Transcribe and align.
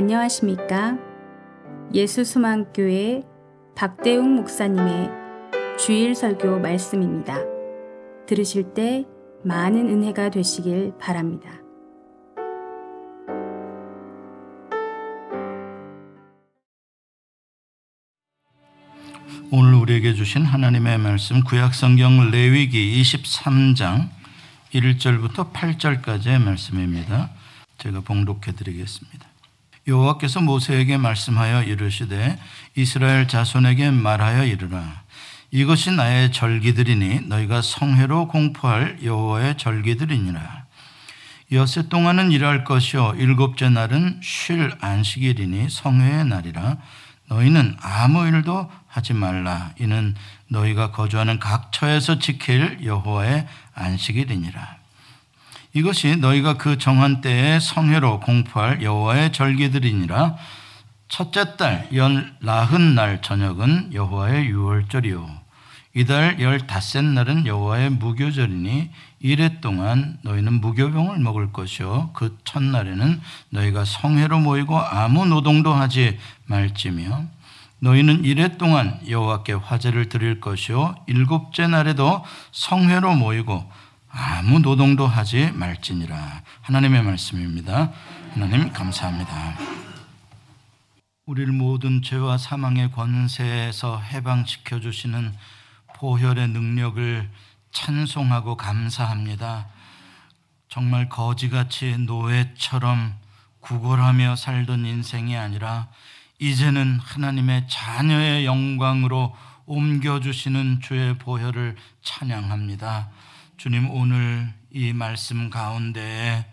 안녕하십니까? 0.00 0.96
예수수망교회 1.92 3.22
박대웅 3.76 4.34
목사님의 4.36 5.10
주일 5.78 6.14
설교 6.14 6.58
말씀입니다. 6.58 7.36
들으실 8.26 8.72
때 8.72 9.04
많은 9.44 9.90
은혜가 9.90 10.30
되시길 10.30 10.94
바랍니다. 10.98 11.50
오늘 19.52 19.74
우리에게 19.74 20.14
주신 20.14 20.46
하나님의 20.46 20.96
말씀 20.96 21.44
구약 21.44 21.74
성경 21.74 22.30
레위기 22.30 23.02
23장 23.02 24.08
1절부터 24.72 25.52
8절까지의 25.52 26.42
말씀입니다. 26.42 27.28
제가 27.76 28.00
봉독해 28.00 28.52
드리겠습니다. 28.56 29.29
여호와께서 29.86 30.40
모세에게 30.40 30.96
말씀하여 30.96 31.62
이르시되 31.62 32.38
이스라엘 32.76 33.28
자손에게 33.28 33.90
말하여 33.90 34.44
이르라. 34.44 35.02
이것이 35.50 35.90
나의 35.90 36.32
절기들이니 36.32 37.22
너희가 37.26 37.62
성회로 37.62 38.28
공포할 38.28 38.98
여호와의 39.02 39.56
절기들이니라. 39.58 40.66
여세 41.52 41.88
동안은 41.88 42.30
일할 42.30 42.62
것이요 42.62 43.14
일곱째 43.16 43.68
날은 43.68 44.20
쉴 44.22 44.72
안식일이니 44.80 45.68
성회의 45.68 46.24
날이라. 46.24 46.76
너희는 47.28 47.76
아무 47.80 48.26
일도 48.26 48.70
하지 48.86 49.14
말라. 49.14 49.72
이는 49.80 50.14
너희가 50.48 50.92
거주하는 50.92 51.38
각 51.40 51.72
처에서 51.72 52.18
지킬 52.18 52.84
여호와의 52.84 53.46
안식일이니라 53.74 54.79
이것이 55.72 56.16
너희가 56.16 56.54
그 56.54 56.78
정한 56.78 57.20
때에 57.20 57.60
성회로 57.60 58.20
공포할 58.20 58.82
여호와의 58.82 59.32
절기들이니라. 59.32 60.36
첫째 61.08 61.56
달 61.56 61.88
열나흔 61.92 62.94
날 62.94 63.22
저녁은 63.22 63.94
여호와의 63.94 64.46
유월절이요. 64.46 65.40
이달 65.94 66.40
열닷셋 66.40 67.04
날은 67.04 67.46
여호와의 67.46 67.90
무교절이니 67.90 68.90
이래 69.20 69.60
동안 69.60 70.18
너희는 70.22 70.60
무교병을 70.60 71.18
먹을 71.18 71.52
것이요. 71.52 72.10
그 72.14 72.36
첫날에는 72.44 73.20
너희가 73.50 73.84
성회로 73.84 74.38
모이고 74.38 74.78
아무 74.78 75.26
노동도 75.26 75.72
하지 75.72 76.18
말지며 76.46 77.24
너희는 77.80 78.24
이래 78.24 78.56
동안 78.56 79.00
여호와께 79.08 79.54
화제를 79.54 80.08
드릴 80.08 80.40
것이요. 80.40 80.94
일곱째 81.06 81.66
날에도 81.66 82.24
성회로 82.52 83.14
모이고 83.14 83.68
아무 84.12 84.58
노동도 84.58 85.06
하지 85.06 85.52
말지니라. 85.52 86.42
하나님의 86.62 87.02
말씀입니다. 87.02 87.92
하나님 88.32 88.72
감사합니다. 88.72 89.56
우리를 91.26 91.52
모든 91.52 92.02
죄와 92.02 92.36
사망의 92.36 92.90
권세에서 92.90 94.00
해방시켜 94.00 94.80
주시는 94.80 95.32
보혈의 95.94 96.48
능력을 96.48 97.30
찬송하고 97.70 98.56
감사합니다. 98.56 99.68
정말 100.68 101.08
거지같이 101.08 101.96
노예처럼 101.98 103.14
구걸하며 103.60 104.34
살던 104.34 104.86
인생이 104.86 105.36
아니라 105.36 105.88
이제는 106.40 106.98
하나님의 106.98 107.68
자녀의 107.68 108.44
영광으로 108.46 109.36
옮겨주시는 109.66 110.80
주의 110.80 111.16
보혈을 111.16 111.76
찬양합니다. 112.02 113.08
주님 113.60 113.90
오늘 113.90 114.50
이 114.70 114.94
말씀 114.94 115.50
가운데 115.50 116.50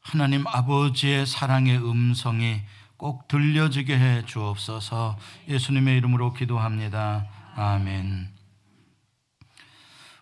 하나님 0.00 0.48
아버지의 0.48 1.26
사랑의 1.26 1.78
음성이 1.78 2.60
꼭 2.96 3.28
들려지게 3.28 3.96
해 3.96 4.24
주옵소서 4.26 5.16
예수님의 5.46 5.96
이름으로 5.98 6.32
기도합니다. 6.32 7.28
아멘. 7.54 8.34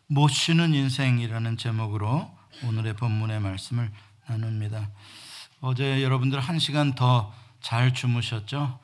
못 0.09 0.29
쉬는 0.29 0.75
인생이라는 0.75 1.57
제목으로 1.57 2.31
오늘의 2.65 2.97
본문의 2.97 3.41
말씀을 3.41 3.91
나눕니다. 4.29 4.91
어제 5.63 6.03
여러분들 6.03 6.41
한 6.41 6.59
시간 6.59 6.95
더 6.95 7.33
잘 7.67 7.93
주무셨죠? 7.95 8.79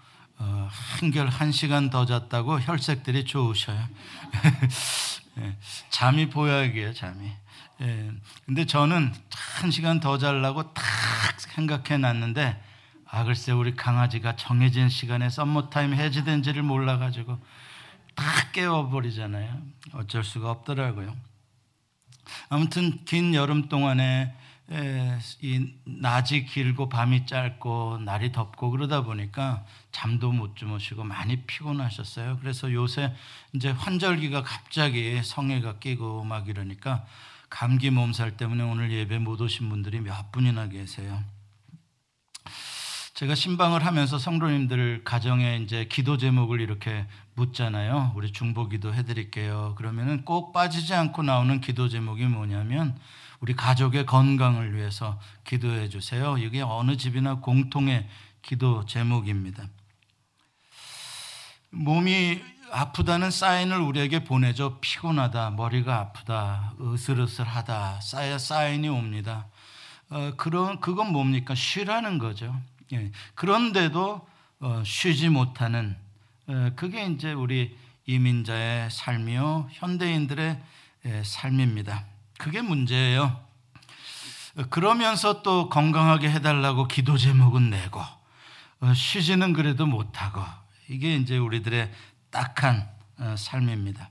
어, 0.45 0.69
한결 0.99 1.29
한 1.29 1.53
시간 1.53 1.89
더 1.89 2.05
잤다고 2.05 2.59
혈색들이 2.61 3.25
좋으셔요. 3.27 3.79
예, 5.39 5.57
잠이 5.91 6.31
보약이에요, 6.31 6.93
잠이. 6.95 7.31
예, 7.81 8.11
근데 8.45 8.67
저는 8.67 9.15
한 9.61 9.71
시간 9.71 10.01
더 10.01 10.19
자려고 10.19 10.75
탁 10.75 10.85
생각해 11.39 11.99
놨는데, 11.99 12.61
아, 13.09 13.25
글쎄, 13.25 13.53
우리 13.53 13.77
강아지가 13.77 14.35
정해진 14.35 14.89
시간에 14.89 15.31
썸머타임 15.31 15.95
해지된지를 15.95 16.65
몰라가지고 16.65 17.39
탁 18.17 18.53
깨워버리잖아요. 18.53 19.63
어쩔 19.93 20.25
수가 20.25 20.51
없더라고요. 20.51 21.15
아무튼 22.49 23.05
긴 23.05 23.35
여름 23.35 23.69
동안에 23.69 24.35
이 25.41 25.75
낮이 25.85 26.45
길고 26.45 26.89
밤이 26.89 27.27
짧고 27.27 27.99
날이 28.05 28.33
덥고 28.33 28.71
그러다 28.71 29.03
보니까 29.03 29.65
잠도 29.91 30.33
못 30.33 30.57
주무시고 30.57 31.05
많이 31.05 31.43
피곤하셨어요. 31.43 32.39
그래서 32.41 32.73
요새 32.73 33.15
이제 33.53 33.71
환절기가 33.71 34.43
갑자기 34.43 35.21
성해가 35.23 35.79
끼고 35.79 36.25
막 36.25 36.49
이러니까 36.49 37.05
감기 37.51 37.91
몸살 37.91 38.39
때문에 38.39 38.63
오늘 38.63 38.91
예배 38.91 39.19
못 39.19 39.41
오신 39.41 39.69
분들이 39.69 40.01
몇 40.01 40.33
분이나 40.33 40.69
계세요. 40.69 41.23
제가 43.15 43.35
신방을 43.35 43.85
하면서 43.85 44.19
성도님들 44.19 45.05
가정에 45.05 45.59
이제 45.59 45.85
기도 45.85 46.17
제목을 46.17 46.61
이렇게 46.61 47.07
묻잖아요. 47.35 48.13
우리 48.17 48.33
중보 48.33 48.69
기도 48.69 48.95
해드릴게요. 48.95 49.75
그러면은 49.77 50.25
꼭 50.25 50.53
빠지지 50.53 50.95
않고 50.95 51.23
나오는 51.23 51.61
기도 51.61 51.89
제목이 51.89 52.25
뭐냐면 52.25 52.99
우리 53.43 53.55
가족의 53.57 54.07
건강을 54.07 54.77
위해서 54.77 55.19
기도해 55.43 55.89
주세요. 55.89 56.39
이게 56.39 56.63
어느 56.63 56.97
집이나 56.97 57.41
공통의 57.41 58.09
기도 58.41 58.87
제목입니다. 58.87 59.65
몸이 61.71 62.41
아프다는 62.71 63.33
사인을 63.33 63.81
우리에게 63.81 64.23
보내죠. 64.23 64.79
피곤하다, 64.81 65.51
머리가 65.51 65.99
아프다, 65.99 66.75
으슬으슬하다, 66.81 68.01
사인이 68.39 68.89
옵니다. 68.89 69.49
어, 70.09 70.35
그런 70.37 70.79
그건 70.81 71.11
뭡니까? 71.11 71.57
쉬라는 71.57 72.19
거죠. 72.19 72.55
예. 72.93 73.11
그런데도 73.35 74.25
어, 74.61 74.83
쉬지 74.87 75.29
못하는 75.29 75.97
어, 76.47 76.71
그게 76.77 77.07
이제 77.07 77.33
우리 77.33 77.77
이민자의 78.07 78.91
삶이요 78.91 79.69
현대인들의 79.73 80.63
예, 81.07 81.23
삶입니다. 81.25 82.12
그게 82.43 82.61
문제예요. 82.61 83.41
그러면서 84.69 85.43
또 85.43 85.69
건강하게 85.69 86.29
해달라고 86.29 86.89
기도 86.89 87.17
제목은 87.17 87.71
내고 87.71 88.01
어, 88.81 88.93
쉬지는 88.95 89.53
그래도 89.53 89.87
못하고 89.87 90.43
이게 90.89 91.15
이제 91.15 91.39
우리들의 91.39 91.93
딱한 92.33 92.91
어, 93.19 93.37
삶입니다. 93.39 94.11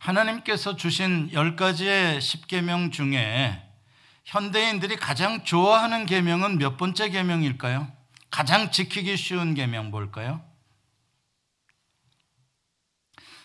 하나님께서 0.00 0.74
주신 0.74 1.30
열 1.32 1.54
가지의 1.54 2.20
십계명 2.20 2.90
중에 2.90 3.62
현대인들이 4.24 4.96
가장 4.96 5.44
좋아하는 5.44 6.06
계명은 6.06 6.58
몇 6.58 6.76
번째 6.76 7.10
계명일까요? 7.10 7.86
가장 8.32 8.72
지키기 8.72 9.16
쉬운 9.16 9.54
계명 9.54 9.90
뭘까요? 9.90 10.42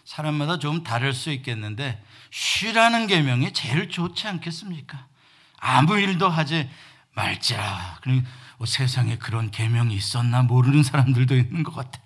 사람마다 0.06 0.58
좀 0.58 0.84
다를 0.84 1.14
수 1.14 1.30
있겠는데 1.30 2.04
쉬라는 2.32 3.08
계명이 3.08 3.54
제일 3.54 3.90
좋지 3.90 4.28
않겠습니까? 4.28 5.08
아무 5.58 5.98
일도 6.00 6.30
하지 6.30 6.70
말자. 7.14 8.00
뭐 8.58 8.68
세상에 8.68 9.18
그런 9.18 9.52
계명이 9.52 9.94
있었나 9.96 10.42
모르는 10.44 10.84
사람들도 10.84 11.36
있는 11.36 11.64
것 11.64 11.76
같아. 11.76 12.00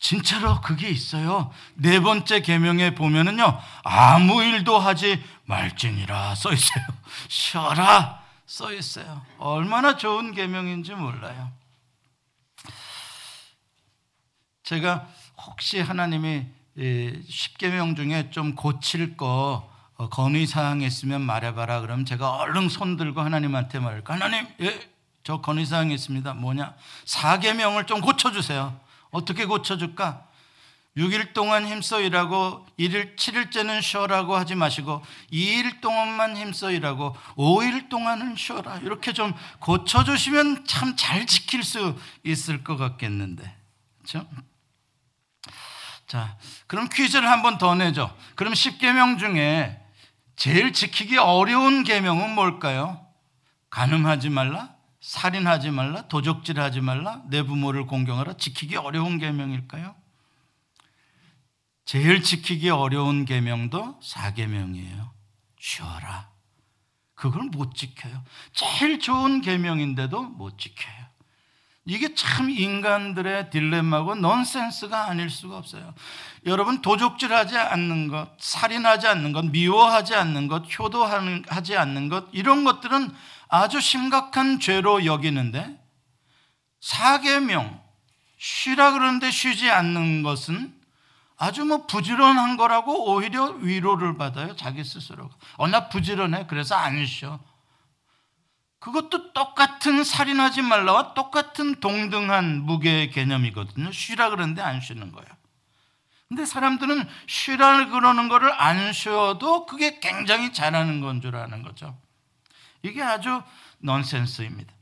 진짜로 0.00 0.60
그게 0.60 0.88
있어요. 0.88 1.52
네 1.74 2.00
번째 2.00 2.40
계명에 2.40 2.94
보면은요, 2.94 3.60
아무 3.82 4.42
일도 4.42 4.78
하지 4.78 5.22
말지니라 5.46 6.34
써 6.36 6.52
있어요. 6.52 6.84
쉬어라 7.28 8.22
써 8.46 8.72
있어요. 8.72 9.24
얼마나 9.38 9.96
좋은 9.96 10.32
계명인지 10.32 10.94
몰라요. 10.94 11.52
제가 14.62 15.08
혹시 15.38 15.80
하나님이 15.80 16.46
십계명 17.28 17.96
중에 17.96 18.30
좀 18.30 18.54
고칠 18.54 19.16
거 19.16 19.68
어, 19.96 20.08
건의 20.08 20.46
사항 20.46 20.80
있으면 20.82 21.22
말해봐라. 21.22 21.80
그럼 21.80 22.04
제가 22.04 22.36
얼른 22.36 22.68
손 22.68 22.96
들고 22.96 23.20
하나님한테 23.20 23.80
말할까? 23.80 24.14
하나님, 24.14 24.46
예, 24.60 24.88
저 25.24 25.40
건의 25.40 25.66
사항 25.66 25.90
있습니다. 25.90 26.34
뭐냐? 26.34 26.74
사계명을 27.04 27.86
좀 27.86 28.00
고쳐주세요. 28.00 28.78
어떻게 29.10 29.44
고쳐줄까? 29.44 30.24
6일 30.96 31.32
동안 31.32 31.66
힘써 31.66 32.00
일하고 32.00 32.66
1일 32.78 33.16
7일째는 33.16 33.82
쉬어라고 33.82 34.36
하지 34.36 34.54
마시고 34.56 35.02
2일 35.32 35.80
동안만 35.80 36.36
힘써 36.36 36.70
일하고 36.72 37.16
5일 37.36 37.88
동안은 37.88 38.36
쉬어라. 38.36 38.78
이렇게 38.78 39.12
좀 39.12 39.32
고쳐 39.60 40.02
주시면 40.04 40.64
참 40.64 40.96
잘 40.96 41.26
지킬 41.26 41.62
수 41.62 41.96
있을 42.24 42.64
것 42.64 42.76
같겠는데. 42.76 43.54
그렇죠? 43.98 44.26
자, 46.08 46.36
그럼 46.66 46.88
퀴즈를 46.88 47.28
한 47.30 47.42
번 47.42 47.58
더 47.58 47.74
내죠. 47.74 48.14
그럼 48.34 48.54
10계명 48.54 49.18
중에 49.18 49.80
제일 50.36 50.72
지키기 50.72 51.18
어려운 51.18 51.84
계명은 51.84 52.34
뭘까요? 52.34 53.04
간음하지 53.70 54.30
말라, 54.30 54.74
살인하지 55.00 55.70
말라, 55.70 56.08
도적질하지 56.08 56.80
말라, 56.80 57.22
내 57.28 57.42
부모를 57.42 57.86
공경하라. 57.86 58.34
지키기 58.38 58.76
어려운 58.76 59.18
계명일까요? 59.18 59.94
제일 61.84 62.22
지키기 62.22 62.70
어려운 62.70 63.24
계명도 63.24 64.00
사계명이에요. 64.02 65.12
쉬어라. 65.58 66.30
그걸 67.14 67.44
못 67.44 67.74
지켜요. 67.74 68.22
제일 68.52 69.00
좋은 69.00 69.40
계명인데도 69.40 70.22
못 70.22 70.58
지켜요. 70.58 70.97
이게 71.88 72.14
참 72.14 72.50
인간들의 72.50 73.48
딜레마고 73.48 74.14
넌센스가 74.14 75.06
아닐 75.06 75.30
수가 75.30 75.56
없어요. 75.56 75.94
여러분 76.44 76.82
도적질하지 76.82 77.56
않는 77.56 78.08
것, 78.08 78.28
살인하지 78.38 79.06
않는 79.06 79.32
것, 79.32 79.46
미워하지 79.46 80.14
않는 80.14 80.48
것, 80.48 80.64
효도하지 80.78 81.78
않는 81.78 82.10
것 82.10 82.26
이런 82.32 82.64
것들은 82.64 83.10
아주 83.48 83.80
심각한 83.80 84.60
죄로 84.60 85.06
여기는데 85.06 85.82
사계명 86.82 87.80
쉬라 88.36 88.92
그러는데 88.92 89.30
쉬지 89.30 89.70
않는 89.70 90.22
것은 90.22 90.74
아주 91.38 91.64
뭐 91.64 91.86
부지런한 91.86 92.58
거라고 92.58 93.14
오히려 93.14 93.46
위로를 93.46 94.18
받아요. 94.18 94.54
자기 94.56 94.84
스스로가. 94.84 95.34
어, 95.56 95.68
나 95.68 95.88
부지런해. 95.88 96.46
그래서 96.48 96.74
안 96.74 97.06
쉬어. 97.06 97.40
그것도 98.78 99.32
똑같은 99.32 100.04
살인하지 100.04 100.62
말라와 100.62 101.14
똑같은 101.14 101.80
동등한 101.80 102.62
무게의 102.62 103.10
개념이거든요. 103.10 103.90
쉬라 103.92 104.30
그러는데 104.30 104.62
안 104.62 104.80
쉬는 104.80 105.12
거예요. 105.12 105.28
근데 106.28 106.44
사람들은 106.44 107.08
쉬라 107.26 107.86
그러는 107.88 108.28
거를 108.28 108.52
안 108.52 108.92
쉬어도 108.92 109.66
그게 109.66 109.98
굉장히 109.98 110.52
잘하는 110.52 111.00
건 111.00 111.20
줄 111.20 111.36
아는 111.36 111.62
거죠. 111.62 111.96
이게 112.82 113.02
아주 113.02 113.42
넌센스입니다. 113.78 114.72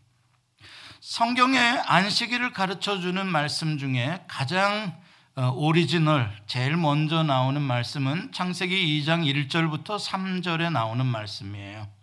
성경에 1.00 1.58
안식일을 1.58 2.52
가르쳐 2.52 2.98
주는 2.98 3.26
말씀 3.26 3.78
중에 3.78 4.24
가장 4.26 5.00
어, 5.36 5.50
오리지널 5.50 6.34
제일 6.46 6.76
먼저 6.76 7.22
나오는 7.22 7.60
말씀은 7.62 8.32
창세기 8.32 9.02
2장 9.04 9.24
1절부터 9.48 9.98
3절에 10.00 10.72
나오는 10.72 11.04
말씀이에요. 11.06 11.95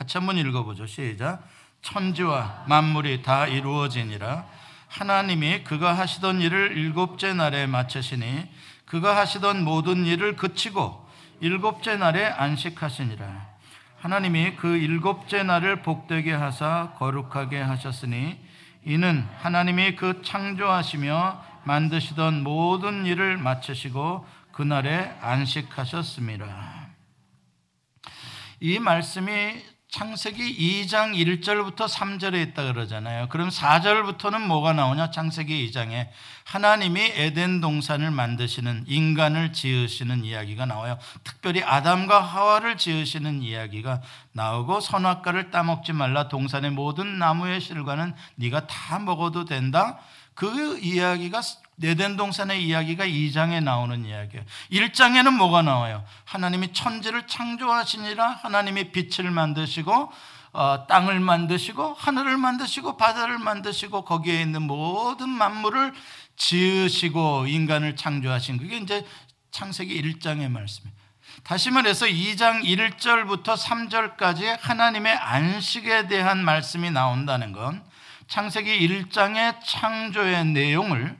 같이 0.00 0.16
한번 0.16 0.38
읽어보죠. 0.38 0.86
시작. 0.86 1.46
천지와 1.82 2.64
만물이 2.66 3.20
다 3.20 3.46
이루어지니라. 3.46 4.46
하나님이 4.88 5.62
그가 5.64 5.92
하시던 5.92 6.40
일을 6.40 6.74
일곱째 6.78 7.34
날에 7.34 7.66
마치시니 7.66 8.48
그가 8.86 9.14
하시던 9.18 9.62
모든 9.62 10.06
일을 10.06 10.36
그치고 10.36 11.06
일곱째 11.40 11.98
날에 11.98 12.24
안식하시니라. 12.24 13.46
하나님이 13.98 14.56
그 14.56 14.74
일곱째 14.78 15.42
날을 15.42 15.82
복되게 15.82 16.32
하사 16.32 16.94
거룩하게 16.98 17.60
하셨으니 17.60 18.40
이는 18.86 19.28
하나님이 19.36 19.96
그 19.96 20.22
창조하시며 20.22 21.44
만드시던 21.64 22.42
모든 22.42 23.04
일을 23.04 23.36
마치시고 23.36 24.26
그날에 24.52 25.14
안식하셨습니다. 25.20 26.88
이 28.60 28.78
말씀이 28.78 29.62
창세기 29.90 30.84
2장 30.86 31.14
1절부터 31.16 31.88
3절에 31.88 32.48
있다 32.48 32.72
그러잖아요. 32.72 33.28
그럼 33.28 33.48
4절부터는 33.48 34.42
뭐가 34.42 34.72
나오냐? 34.72 35.10
창세기 35.10 35.68
2장에 35.68 36.06
하나님이 36.44 37.00
에덴 37.16 37.60
동산을 37.60 38.12
만드시는 38.12 38.84
인간을 38.86 39.52
지으시는 39.52 40.24
이야기가 40.24 40.64
나와요. 40.66 40.96
특별히 41.24 41.64
아담과 41.64 42.20
하와를 42.20 42.76
지으시는 42.76 43.42
이야기가 43.42 44.00
나오고 44.32 44.78
선악과를 44.78 45.50
따먹지 45.50 45.92
말라 45.92 46.28
동산의 46.28 46.70
모든 46.70 47.18
나무의 47.18 47.60
실과는 47.60 48.14
네가 48.36 48.68
다 48.68 49.00
먹어도 49.00 49.44
된다. 49.44 49.98
그 50.34 50.78
이야기가 50.78 51.40
에덴 51.82 52.16
동산의 52.16 52.64
이야기가 52.64 53.06
2장에 53.06 53.62
나오는 53.62 54.04
이야기예요. 54.04 54.44
1장에는 54.72 55.30
뭐가 55.32 55.62
나와요? 55.62 56.04
하나님이 56.24 56.72
천지를 56.72 57.26
창조하시니라 57.26 58.40
하나님이 58.42 58.92
빛을 58.92 59.30
만드시고 59.30 60.12
어, 60.52 60.86
땅을 60.88 61.20
만드시고 61.20 61.94
하늘을 61.94 62.36
만드시고 62.36 62.96
바다를 62.96 63.38
만드시고 63.38 64.04
거기에 64.04 64.42
있는 64.42 64.62
모든 64.62 65.28
만물을 65.28 65.92
지으시고 66.36 67.46
인간을 67.46 67.96
창조하신 67.96 68.58
그게 68.58 68.78
이제 68.78 69.06
창세기 69.52 70.02
1장의 70.02 70.50
말씀이에요. 70.50 71.00
다시 71.44 71.70
말해서 71.70 72.06
2장 72.06 72.64
1절부터 72.64 73.56
3절까지 73.56 74.58
하나님의 74.60 75.12
안식에 75.14 76.08
대한 76.08 76.44
말씀이 76.44 76.90
나온다는 76.90 77.52
건 77.52 77.84
창세기 78.26 78.88
1장의 78.88 79.56
창조의 79.64 80.46
내용을 80.46 81.16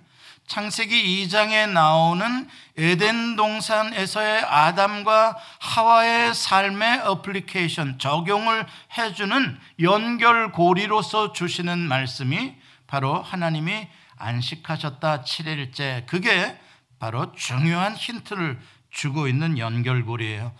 창세기 0.51 1.29
2장에 1.29 1.71
나오는 1.71 2.49
에덴 2.77 3.37
동산에서의 3.37 4.43
아담과 4.45 5.37
하와의 5.61 6.35
삶의 6.35 7.03
어플리케이션, 7.03 8.01
적용을 8.01 8.67
해주는 8.99 9.61
연결고리로서 9.81 11.33
주시는 11.33 11.79
말씀이 11.79 12.57
바로 12.89 13.23
하나님이 13.23 13.87
안식하셨다 14.19 15.23
7일째. 15.23 16.07
그게 16.07 16.59
바로 16.99 17.31
중요한 17.35 17.95
힌트를 17.95 18.59
주고 18.91 19.29
있는 19.29 19.57
연결고리예요. 19.57 20.53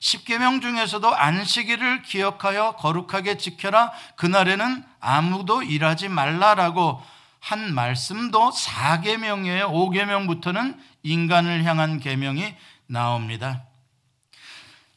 십계명 0.00 0.60
중에서도 0.60 1.16
안식일을 1.16 2.02
기억하여 2.02 2.72
거룩하게 2.72 3.38
지켜라. 3.38 3.92
그날에는 4.16 4.84
아무도 5.00 5.62
일하지 5.62 6.10
말라라고 6.10 7.02
한 7.40 7.74
말씀도 7.74 8.50
4계명이에요. 8.50 9.70
5계명부터는 9.70 10.76
인간을 11.02 11.64
향한 11.64 12.00
계명이 12.00 12.54
나옵니다. 12.86 13.64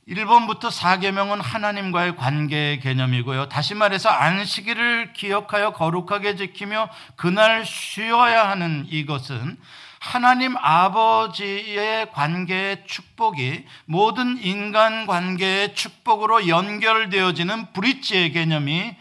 1번부터 0.08 0.72
4계명은 0.72 1.42
하나님과의 1.42 2.16
관계의 2.16 2.80
개념이고요. 2.80 3.50
다시 3.50 3.76
말해서 3.76 4.10
안식일을 4.10 5.14
기억하여 5.14 5.74
거룩하게 5.74 6.36
지키며 6.36 6.90
그날 7.16 7.66
쉬어야 7.66 8.50
하는 8.50 8.86
이것은 8.90 9.58
하나님 10.00 10.58
아버지의 10.58 12.12
관계의 12.12 12.86
축복이 12.88 13.66
모든 13.86 14.44
인간 14.44 15.06
관계의 15.06 15.76
축복으로 15.76 16.48
연결되어지는 16.48 17.72
브릿지의 17.72 18.32
개념이 18.32 18.96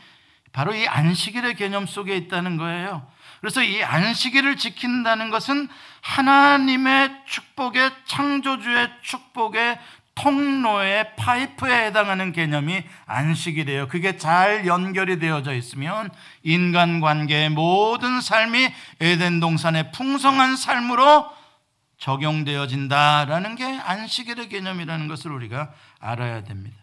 바로 0.52 0.74
이 0.74 0.86
안식일의 0.86 1.54
개념 1.54 1.86
속에 1.86 2.14
있다는 2.16 2.58
거예요. 2.58 3.06
그래서 3.40 3.62
이 3.62 3.82
안식일을 3.82 4.56
지킨다는 4.56 5.30
것은 5.30 5.68
하나님의 6.02 7.22
축복의 7.26 7.90
창조주의 8.04 8.90
축복의 9.02 9.78
통로의 10.14 11.16
파이프에 11.16 11.86
해당하는 11.86 12.32
개념이 12.32 12.82
안식이래요. 13.06 13.88
그게 13.88 14.18
잘 14.18 14.66
연결이 14.66 15.18
되어져 15.18 15.54
있으면 15.54 16.10
인간관계의 16.42 17.50
모든 17.50 18.20
삶이 18.20 18.70
에덴 19.00 19.40
동산의 19.40 19.92
풍성한 19.92 20.56
삶으로 20.56 21.30
적용되어진다라는 21.96 23.56
게 23.56 23.64
안식일의 23.64 24.48
개념이라는 24.48 25.08
것을 25.08 25.32
우리가 25.32 25.72
알아야 26.00 26.44
됩니다. 26.44 26.79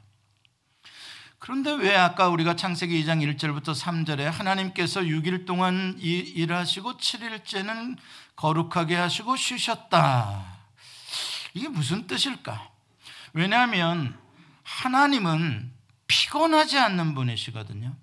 그런데 1.48 1.72
왜 1.72 1.96
아까 1.96 2.28
우리가 2.28 2.58
창세기 2.58 3.06
2장 3.06 3.24
1절부터 3.38 3.74
3절에 3.74 4.24
하나님께서 4.24 5.00
6일 5.00 5.46
동안 5.46 5.96
일하시고 5.98 6.98
7일째는 6.98 7.96
거룩하게 8.36 8.98
하시고 8.98 9.38
쉬셨다. 9.38 10.44
이게 11.54 11.70
무슨 11.70 12.06
뜻일까? 12.06 12.70
왜냐하면 13.32 14.20
하나님은 14.64 15.72
피곤하지 16.08 16.80
않는 16.80 17.16
분이시거든요. 17.16 17.96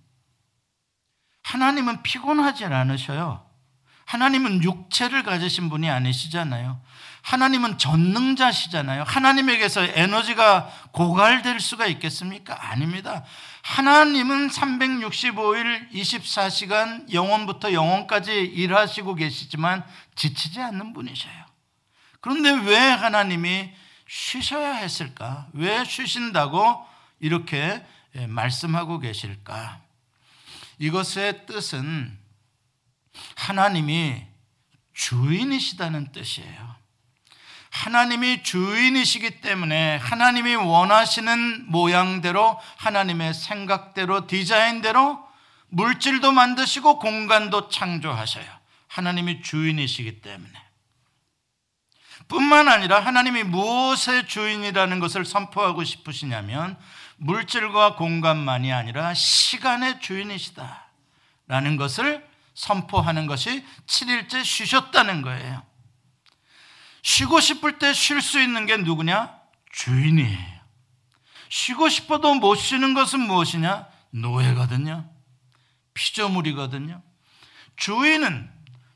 하나님은 1.43 2.03
피곤하지 2.03 2.65
않으셔요. 2.65 3.47
하나님은 4.07 4.63
육체를 4.65 5.23
가지신 5.23 5.69
분이 5.69 5.91
아니시잖아요. 5.91 6.81
하나님은 7.25 7.79
전능자시잖아요. 7.79 9.05
하나님에게서 9.05 9.83
에너지가 9.83 10.71
고갈될 10.93 11.59
수가 11.59 11.87
있겠습니까? 11.87 12.71
아닙니다. 12.71 13.25
하나님은 13.63 14.49
365일 14.51 15.91
24시간 15.91 17.11
영원부터 17.11 17.73
영원까지 17.73 18.31
일하시고 18.31 19.15
계시지만 19.15 19.83
지치지 20.15 20.61
않는 20.61 20.93
분이셔요. 20.93 21.47
그런데 22.21 22.51
왜 22.51 22.77
하나님이 22.77 23.73
쉬셔야 24.07 24.75
했을까? 24.75 25.49
왜 25.55 25.83
쉬신다고 25.83 26.87
이렇게 27.21 27.83
예, 28.17 28.27
말씀하고 28.27 28.99
계실까? 28.99 29.81
이것의 30.79 31.47
뜻은 31.47 32.19
하나님이 33.35 34.27
주인이시다는 34.93 36.13
뜻이에요. 36.13 36.84
하나님이 37.75 38.45
주인이시기 38.45 39.41
때문에 39.41 39.97
하나님이 39.97 40.55
원하시는 40.55 41.73
모양대로 41.73 42.59
하나님의 42.77 43.35
생각대로 43.35 44.29
디자인대로 44.29 45.19
물질도 45.71 46.31
만드시고 46.31 47.01
공간도 47.01 47.69
창조하셔요. 47.69 48.47
하나님이 48.87 49.43
주인이시기 49.43 50.21
때문에. 50.21 50.53
뿐만 52.29 52.69
아니라 52.69 53.01
하나님이 53.01 53.43
무엇의 53.43 54.29
주인이라는 54.29 55.01
것을 55.01 55.25
선포하고 55.25 55.83
싶으시냐면 55.83 56.79
물질과 57.17 57.97
공간만이 57.97 58.73
아니라 58.73 59.15
시간의 59.15 59.99
주인이시다. 60.01 60.85
라는 61.49 61.77
것을 61.77 62.25
선포하는 62.55 63.27
것이 63.27 63.67
7일째 63.87 64.45
쉬셨다는 64.45 65.23
거예요. 65.23 65.74
쉬고 67.05 67.39
싶을 67.39 67.79
때 67.79 67.93
쉴 67.93 68.23
수 68.23 68.41
있는 68.41 68.65
게 68.67 68.79
누구냐? 68.79 69.31
주인이에요. 69.73 70.55
쉬고 71.51 71.89
싶어도 71.91 72.35
못 72.35 72.55
쉬는 72.57 72.95
것은 72.95 73.21
무엇이냐? 73.21 73.87
노예거든요. 74.11 75.09
피조물이거든요. 75.93 77.03
주인은 77.77 78.51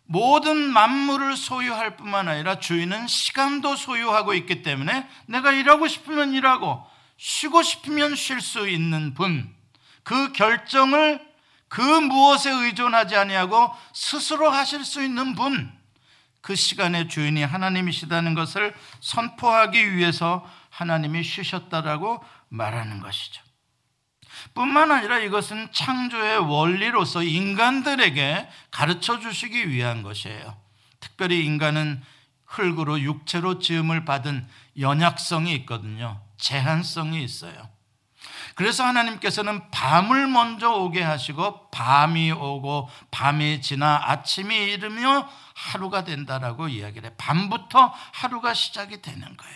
모든 0.04 0.56
만물을 0.56 1.36
소유할 1.36 1.98
뿐만 1.98 2.28
아니라 2.28 2.58
주인은 2.58 3.06
시간도 3.06 3.76
소유하고 3.76 4.32
있기 4.34 4.62
때문에 4.62 5.06
내가 5.26 5.52
일하고 5.52 5.86
싶으면 5.86 6.32
일하고 6.32 6.82
쉬고 7.18 7.62
싶으면 7.62 8.16
쉴 8.16 8.40
수 8.40 8.68
있는 8.68 9.12
분. 9.12 9.54
그 10.02 10.32
결정을 10.32 11.20
그 11.68 11.82
무엇에 11.82 12.50
의존하지 12.50 13.16
아니하고 13.16 13.70
스스로 13.92 14.48
하실 14.48 14.82
수 14.82 15.02
있는 15.04 15.34
분. 15.34 15.77
그 16.48 16.56
시간의 16.56 17.08
주인이 17.08 17.42
하나님이시다는 17.42 18.32
것을 18.32 18.74
선포하기 19.00 19.96
위해서 19.96 20.50
하나님이 20.70 21.22
쉬셨다라고 21.22 22.24
말하는 22.48 23.00
것이죠. 23.00 23.42
뿐만 24.54 24.90
아니라 24.90 25.18
이것은 25.18 25.70
창조의 25.72 26.38
원리로서 26.38 27.22
인간들에게 27.22 28.48
가르쳐 28.70 29.20
주시기 29.20 29.68
위한 29.68 30.02
것이에요. 30.02 30.56
특별히 31.00 31.44
인간은 31.44 32.02
흙으로 32.46 32.98
육체로 33.02 33.58
지음을 33.58 34.06
받은 34.06 34.48
연약성이 34.80 35.54
있거든요. 35.56 36.22
제한성이 36.38 37.22
있어요. 37.24 37.68
그래서 38.58 38.84
하나님께서는 38.84 39.70
밤을 39.70 40.26
먼저 40.26 40.72
오게 40.72 41.00
하시고 41.00 41.70
밤이 41.70 42.32
오고 42.32 42.90
밤이 43.12 43.60
지나 43.60 44.02
아침이 44.02 44.52
이르며 44.52 45.28
하루가 45.54 46.02
된다라고 46.02 46.66
이야기를 46.66 47.10
해. 47.10 47.14
밤부터 47.16 47.94
하루가 48.14 48.54
시작이 48.54 49.00
되는 49.00 49.20
거예요. 49.20 49.54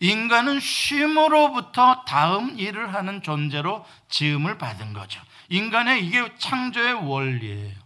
인간은 0.00 0.58
쉼으로부터 0.58 2.02
다음 2.08 2.58
일을 2.58 2.92
하는 2.92 3.22
존재로 3.22 3.86
지음을 4.08 4.58
받은 4.58 4.92
거죠. 4.92 5.22
인간의 5.48 6.04
이게 6.04 6.28
창조의 6.38 6.94
원리예요. 7.06 7.76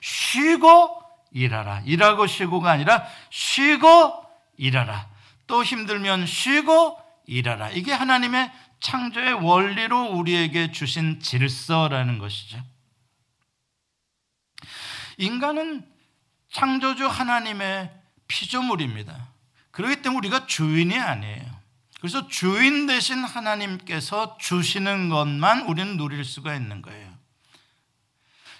쉬고 0.00 1.04
일하라. 1.30 1.82
일하고 1.84 2.26
쉬고가 2.26 2.72
아니라 2.72 3.06
쉬고 3.30 4.24
일하라. 4.56 5.06
또 5.46 5.62
힘들면 5.62 6.26
쉬고 6.26 6.98
일하라. 7.26 7.70
이게 7.70 7.92
하나님의 7.92 8.50
창조의 8.80 9.34
원리로 9.34 10.12
우리에게 10.12 10.72
주신 10.72 11.20
질서라는 11.20 12.18
것이죠. 12.18 12.62
인간은 15.18 15.86
창조주 16.50 17.06
하나님의 17.06 17.90
피조물입니다. 18.26 19.28
그렇기 19.70 20.02
때문에 20.02 20.18
우리가 20.18 20.46
주인이 20.46 20.98
아니에요. 20.98 21.60
그래서 22.00 22.26
주인 22.28 22.86
대신 22.86 23.22
하나님께서 23.22 24.38
주시는 24.38 25.10
것만 25.10 25.66
우리는 25.66 25.98
누릴 25.98 26.24
수가 26.24 26.54
있는 26.54 26.80
거예요. 26.80 27.10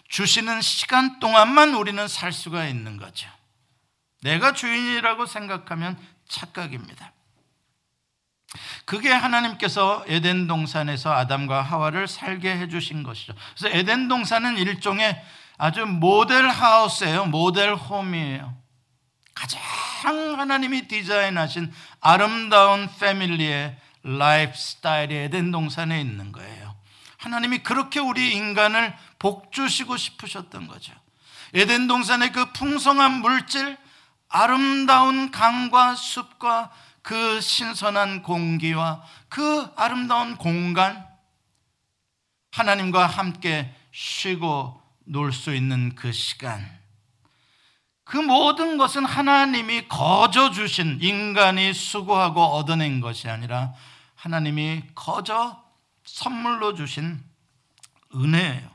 주시는 0.09 0.61
시간 0.61 1.21
동안만 1.21 1.75
우리는 1.75 2.07
살 2.07 2.33
수가 2.33 2.67
있는 2.67 2.97
거죠. 2.99 3.31
내가 4.23 4.53
주인이라고 4.53 5.25
생각하면 5.25 5.99
착각입니다. 6.29 7.13
그게 8.85 9.11
하나님께서 9.11 10.05
에덴 10.09 10.47
동산에서 10.47 11.13
아담과 11.13 11.63
하와를 11.63 12.09
살게 12.09 12.59
해주신 12.59 13.03
것이죠. 13.03 13.35
그래서 13.57 13.77
에덴 13.77 14.09
동산은 14.09 14.59
일종의 14.59 15.23
아주 15.57 15.87
모델 15.87 16.49
하우스예요. 16.49 17.27
model 17.27 17.75
home이에요. 17.75 18.57
가장 19.35 19.61
하나님이 20.39 20.89
디자인하신 20.89 21.73
아름다운 22.01 22.89
family의 22.99 23.77
lifestyle이 24.03 25.15
에덴 25.15 25.51
동산에 25.51 26.01
있는 26.01 26.33
거예요. 26.33 26.75
하나님이 27.19 27.59
그렇게 27.59 28.01
우리 28.01 28.33
인간을 28.33 28.95
복주시고 29.19 29.97
싶으셨던 29.97 30.67
거죠. 30.67 30.93
에덴 31.53 31.87
동산의 31.87 32.33
그 32.33 32.53
풍성한 32.53 33.21
물질, 33.21 33.77
아름다운 34.29 35.31
강과 35.31 35.95
숲과 35.97 36.71
그 37.03 37.41
신선한 37.41 38.23
공기와 38.23 39.03
그 39.29 39.71
아름다운 39.77 40.37
공간, 40.37 41.07
하나님과 42.53 43.07
함께 43.07 43.75
쉬고 43.93 44.81
놀 45.05 45.33
수 45.33 45.55
있는 45.55 45.95
그 45.95 46.13
시간, 46.13 46.79
그 48.05 48.17
모든 48.17 48.77
것은 48.77 49.05
하나님이 49.05 49.89
거저 49.89 50.51
주신 50.51 50.99
인간이 51.01 51.73
수고하고 51.73 52.43
얻어낸 52.43 53.01
것이 53.01 53.29
아니라 53.29 53.73
하나님이 54.17 54.83
거저 54.95 55.63
선물로 56.05 56.75
주신 56.75 57.23
은혜예요. 58.15 58.69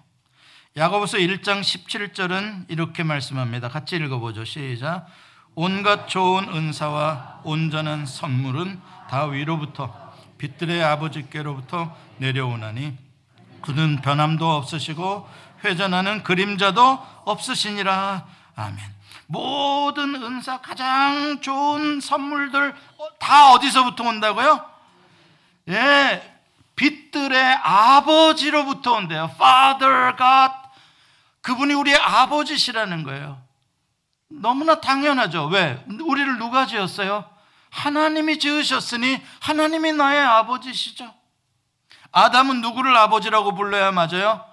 야고보서 0.78 1.18
1장 1.18 1.62
17절은 1.62 2.70
이렇게 2.70 3.04
말씀합니다. 3.04 3.70
같이 3.70 3.96
읽어보죠. 3.98 4.46
시작. 4.46 5.08
온갖 5.56 6.08
좋은 6.08 6.50
은사와 6.50 7.40
온전한 7.44 8.06
선물은 8.06 8.82
다 9.10 9.26
위로부터 9.26 9.94
빛들의 10.38 10.84
아버지께로부터 10.84 11.96
내려오나니 12.18 12.98
그는 13.62 14.02
변함도 14.02 14.50
없으시고 14.50 15.28
회전하는 15.64 16.24
그림자도 16.24 17.00
없으시니라. 17.26 18.26
아멘. 18.56 18.96
모든 19.28 20.16
은사 20.16 20.62
가장 20.62 21.42
좋은 21.42 22.00
선물들 22.00 22.76
다 23.20 23.52
어디서부터 23.52 24.04
온다고요? 24.04 24.64
예, 25.70 26.36
빛들의 26.76 27.42
아버지로부터 27.64 28.94
온대요. 28.94 29.32
Father 29.34 30.16
God. 30.16 30.54
그분이 31.42 31.74
우리의 31.74 31.98
아버지시라는 31.98 33.04
거예요. 33.04 33.45
너무나 34.30 34.82
당연하죠. 34.82 35.46
왜? 35.48 35.84
우리를 35.88 36.38
누가 36.38 36.66
지었어요? 36.66 37.30
하나님이 37.70 38.40
지으셨으니 38.40 39.22
하나님이 39.42 39.94
나의 39.94 40.22
아버지시죠. 40.22 41.14
아담은 42.12 42.62
누구를 42.62 42.96
아버지라고 42.96 43.56
불러야 43.56 43.92
맞아요? 43.92 44.46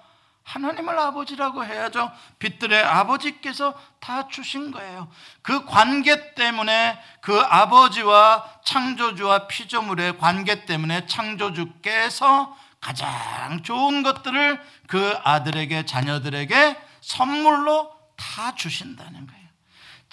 하나님을 0.43 0.99
아버지라고 0.99 1.63
해야죠. 1.63 2.11
빛들의 2.39 2.83
아버지께서 2.83 3.73
다 4.01 4.27
주신 4.27 4.71
거예요. 4.71 5.09
그 5.41 5.63
관계 5.63 6.33
때문에 6.33 6.99
그 7.21 7.39
아버지와 7.39 8.43
창조주와 8.65 9.47
피조물의 9.47 10.17
관계 10.17 10.65
때문에 10.65 11.05
창조주께서 11.05 12.57
가장 12.81 13.63
좋은 13.63 14.03
것들을 14.03 14.61
그 14.87 15.17
아들에게 15.23 15.85
자녀들에게 15.85 16.77
선물로 16.99 17.89
다 18.17 18.53
주신다는 18.55 19.25
거예요. 19.25 19.42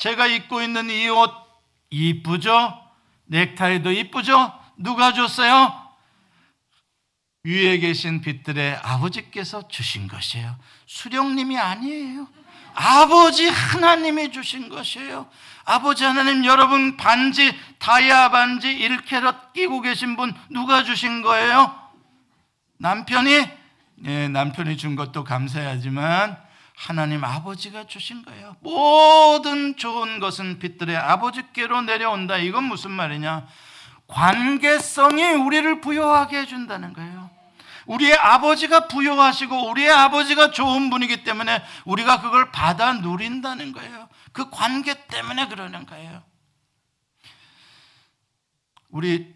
제가 0.00 0.26
입고 0.26 0.62
있는 0.62 0.88
이 0.90 1.08
옷 1.08 1.30
이쁘죠? 1.90 2.78
넥타이도 3.26 3.92
이쁘죠? 3.92 4.52
누가 4.78 5.12
줬어요? 5.12 5.88
위에 7.44 7.78
계신 7.78 8.20
빛들의 8.20 8.76
아버지께서 8.82 9.68
주신 9.68 10.08
것이에요. 10.08 10.56
수령님이 10.86 11.58
아니에요. 11.58 12.28
아버지 12.74 13.48
하나님이 13.48 14.30
주신 14.32 14.68
것이에요. 14.68 15.28
아버지 15.64 16.04
하나님 16.04 16.44
여러분 16.46 16.96
반지 16.96 17.54
다이아 17.78 18.30
반지 18.30 18.68
1캐럿 18.68 19.52
끼고 19.52 19.80
계신 19.82 20.16
분 20.16 20.32
누가 20.50 20.82
주신 20.82 21.22
거예요? 21.22 21.76
남편이 22.78 23.48
예, 24.06 24.28
남편이 24.28 24.78
준 24.78 24.96
것도 24.96 25.24
감사하지만 25.24 26.38
하나님 26.80 27.24
아버지가 27.24 27.86
주신 27.86 28.24
거예요. 28.24 28.56
모든 28.60 29.76
좋은 29.76 30.18
것은 30.18 30.58
빛들의 30.60 30.96
아버지께로 30.96 31.82
내려온다. 31.82 32.38
이건 32.38 32.64
무슨 32.64 32.90
말이냐? 32.90 33.46
관계성이 34.06 35.24
우리를 35.24 35.82
부여하게 35.82 36.38
해준다는 36.38 36.94
거예요. 36.94 37.28
우리의 37.84 38.14
아버지가 38.14 38.88
부여하시고 38.88 39.68
우리의 39.68 39.90
아버지가 39.90 40.52
좋은 40.52 40.88
분이기 40.88 41.22
때문에 41.22 41.62
우리가 41.84 42.22
그걸 42.22 42.50
받아 42.50 42.94
누린다는 42.94 43.72
거예요. 43.72 44.08
그 44.32 44.48
관계 44.48 45.06
때문에 45.06 45.48
그러는 45.48 45.84
거예요. 45.84 46.22
우리 48.88 49.34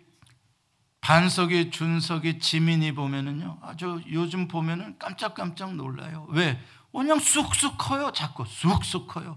반석이, 1.03 1.71
준석이, 1.71 2.39
지민이 2.39 2.95
보면은요, 2.95 3.59
아주 3.61 4.01
요즘 4.11 4.49
보면은 4.49 4.99
깜짝깜짝 4.99 5.75
놀라요. 5.75 6.27
왜? 6.31 6.59
그냥 6.95 7.19
쑥쑥 7.19 7.77
커요. 7.77 8.13
자꾸 8.13 8.45
쑥쑥 8.47 9.09
커요. 9.09 9.37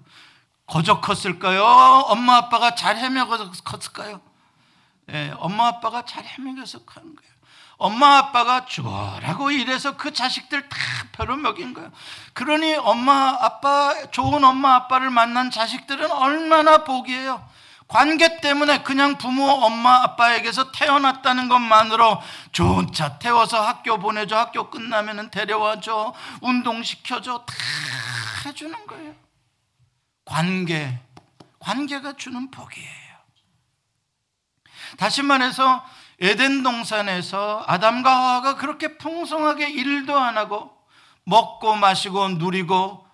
거저 0.68 1.02
컸을까요? 1.02 1.64
엄마 1.64 2.38
아빠가 2.38 2.76
잘 2.76 2.98
헤매서 2.98 3.52
컸을까요? 3.64 4.22
예, 5.10 5.34
엄마 5.38 5.68
아빠가 5.68 6.06
잘 6.06 6.24
헤매서 6.24 6.86
큰 6.86 7.02
거예요. 7.16 7.38
엄마 7.78 8.18
아빠가 8.18 8.66
죽어라고 8.66 9.52
이래서 9.52 9.98
그 9.98 10.12
자식들 10.12 10.68
다 10.68 10.78
벼로 11.14 11.38
먹인 11.38 11.74
거예요. 11.74 11.92
그러니 12.34 12.76
엄마 12.76 13.38
아빠 13.40 14.10
좋은 14.12 14.44
엄마 14.44 14.76
아빠를 14.76 15.10
만난 15.10 15.50
자식들은 15.52 16.12
얼마나 16.12 16.84
복이에요. 16.84 17.48
관계 17.88 18.42
때문에 18.42 18.84
그냥 18.84 19.18
부모 19.18 19.46
엄마 19.46 20.04
아빠에게서 20.04 20.72
태어났다는 20.74 21.48
것만으로 21.48 22.22
좋은 22.52 22.92
차 22.92 23.18
태워서 23.18 23.66
학교 23.66 23.98
보내줘 23.98 24.38
학교 24.38 24.70
끝나면 24.70 25.32
데려와줘 25.32 26.14
운동시켜줘 26.42 27.46
다 27.46 27.56
해주는 28.46 28.88
거예요. 28.88 29.16
관계 30.26 31.00
관계가 31.60 32.14
주는 32.18 32.52
복이에요. 32.52 33.08
다시 34.98 35.22
말해서 35.22 35.86
에덴 36.20 36.64
동산에서 36.64 37.64
아담과 37.68 38.12
하와가 38.12 38.56
그렇게 38.56 38.98
풍성하게 38.98 39.70
일도 39.70 40.18
안 40.18 40.38
하고 40.38 40.76
먹고 41.24 41.76
마시고 41.76 42.30
누리고 42.30 43.06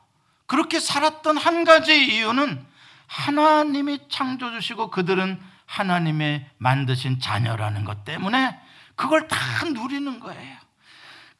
그렇게 0.45 0.79
살았던 0.79 1.37
한 1.37 1.63
가지 1.63 2.05
이유는 2.05 2.72
하나님이 3.13 4.09
창조주시고 4.09 4.89
그들은 4.89 5.39
하나님의 5.67 6.49
만드신 6.57 7.19
자녀라는 7.19 7.85
것 7.85 8.03
때문에 8.03 8.59
그걸 8.95 9.27
다 9.27 9.37
누리는 9.65 10.19
거예요. 10.19 10.57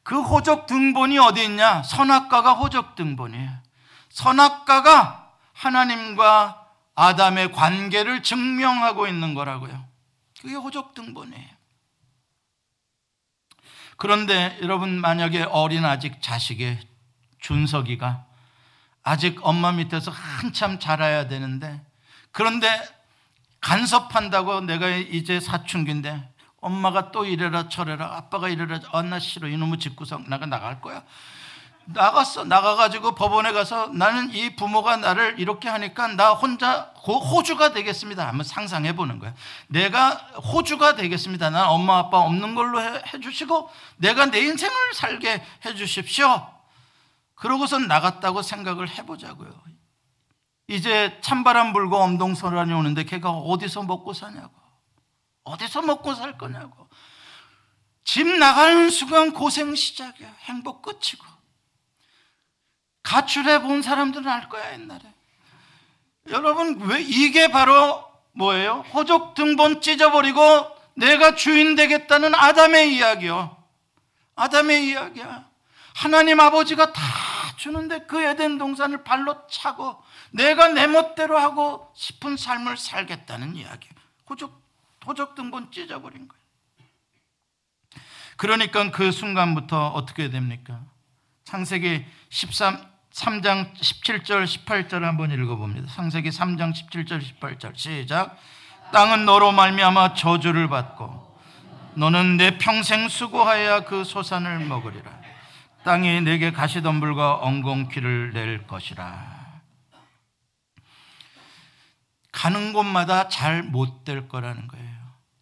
그 0.04 0.20
호적 0.22 0.66
등본이 0.66 1.18
어디 1.18 1.44
있냐? 1.44 1.82
선악과가 1.82 2.52
호적 2.52 2.94
등본이에요. 2.94 3.50
선악과가 4.10 5.32
하나님과 5.52 6.64
아담의 6.94 7.50
관계를 7.50 8.22
증명하고 8.22 9.08
있는 9.08 9.34
거라고요. 9.34 9.84
그게 10.40 10.54
호적 10.54 10.94
등본이에요. 10.94 11.48
그런데 13.96 14.56
여러분 14.62 15.00
만약에 15.00 15.42
어린 15.42 15.84
아직 15.84 16.22
자식의 16.22 16.78
준석이가 17.40 18.26
아직 19.04 19.38
엄마 19.42 19.70
밑에서 19.70 20.10
한참 20.10 20.80
자라야 20.80 21.28
되는데 21.28 21.80
그런데 22.32 22.68
간섭한다고 23.60 24.62
내가 24.62 24.88
이제 24.88 25.38
사춘기인데 25.40 26.28
엄마가 26.60 27.12
또 27.12 27.26
이래라 27.26 27.68
저래라 27.68 28.16
아빠가 28.16 28.48
이래라 28.48 28.80
언나 28.92 29.16
아, 29.16 29.18
싫어 29.18 29.46
이놈의 29.48 29.78
집구석 29.78 30.28
나가 30.28 30.46
나갈 30.46 30.80
거야. 30.80 31.02
나갔어. 31.86 32.44
나가가지고 32.44 33.14
법원에 33.14 33.52
가서 33.52 33.88
나는 33.88 34.32
이 34.34 34.56
부모가 34.56 34.96
나를 34.96 35.38
이렇게 35.38 35.68
하니까 35.68 36.08
나 36.08 36.30
혼자 36.32 36.92
호주가 37.06 37.72
되겠습니다. 37.72 38.26
한번 38.26 38.44
상상해 38.44 38.96
보는 38.96 39.18
거야. 39.18 39.34
내가 39.68 40.12
호주가 40.52 40.94
되겠습니다. 40.96 41.50
난 41.50 41.66
엄마 41.68 41.98
아빠 41.98 42.20
없는 42.20 42.54
걸로 42.54 42.80
해, 42.80 43.02
해주시고 43.12 43.70
내가 43.98 44.26
내 44.30 44.40
인생을 44.40 44.74
살게 44.94 45.44
해주십시오 45.66 46.53
그러고선 47.34 47.88
나갔다고 47.88 48.42
생각을 48.42 48.88
해보자고요. 48.88 49.62
이제 50.68 51.18
찬바람 51.20 51.72
불고 51.72 51.96
엄동설환이 51.98 52.72
오는데 52.72 53.04
걔가 53.04 53.30
어디서 53.30 53.82
먹고 53.82 54.12
사냐고. 54.12 54.54
어디서 55.44 55.82
먹고 55.82 56.14
살 56.14 56.38
거냐고. 56.38 56.88
집 58.04 58.26
나가는 58.26 58.90
순간 58.90 59.32
고생 59.32 59.74
시작이야. 59.74 60.28
행복 60.44 60.82
끝이고. 60.82 61.24
가출해 63.02 63.60
본 63.60 63.82
사람들은 63.82 64.26
알 64.26 64.48
거야, 64.48 64.72
옛날에. 64.72 65.02
여러분, 66.28 66.80
왜 66.80 67.02
이게 67.02 67.48
바로 67.48 68.02
뭐예요? 68.32 68.84
호적 68.94 69.34
등본 69.34 69.82
찢어버리고 69.82 70.40
내가 70.94 71.34
주인 71.34 71.74
되겠다는 71.74 72.34
아담의 72.34 72.94
이야기요. 72.94 73.56
아담의 74.36 74.88
이야기야. 74.88 75.53
하나님 75.94 76.40
아버지가 76.40 76.92
다 76.92 77.02
주는데 77.56 78.00
그 78.06 78.20
에덴 78.20 78.58
동산을 78.58 79.04
발로 79.04 79.46
차고 79.46 80.02
내가 80.32 80.68
내 80.68 80.86
멋대로 80.88 81.38
하고 81.38 81.92
싶은 81.94 82.36
삶을 82.36 82.76
살겠다는 82.76 83.54
이야기. 83.54 83.88
호적, 84.28 84.60
호적 85.06 85.34
등본 85.36 85.70
찢어버린 85.70 86.28
거예요. 86.28 86.44
그러니까 88.36 88.90
그 88.90 89.12
순간부터 89.12 89.88
어떻게 89.88 90.28
됩니까? 90.30 90.80
창세기 91.44 92.04
13, 92.30 92.84
3장 93.12 93.74
17절 93.76 94.44
18절 94.44 95.02
한번 95.02 95.30
읽어봅니다. 95.30 95.86
창세기 95.94 96.30
3장 96.30 96.74
17절 96.74 97.22
18절 97.22 97.76
시작. 97.76 98.36
땅은 98.92 99.24
너로 99.24 99.52
말미암아 99.52 100.14
저주를 100.14 100.68
받고 100.68 101.38
너는 101.94 102.36
내 102.36 102.58
평생 102.58 103.08
수고하여야 103.08 103.84
그 103.84 104.02
소산을 104.02 104.58
먹으리라. 104.58 105.23
땅이 105.84 106.22
내게 106.22 106.50
가시덤불과 106.50 107.34
엉겅퀴를 107.36 108.32
낼 108.32 108.66
것이라. 108.66 109.44
가는 112.32 112.72
곳마다 112.72 113.28
잘 113.28 113.62
못 113.62 114.04
될 114.04 114.28
거라는 114.28 114.66
거예요. 114.66 114.94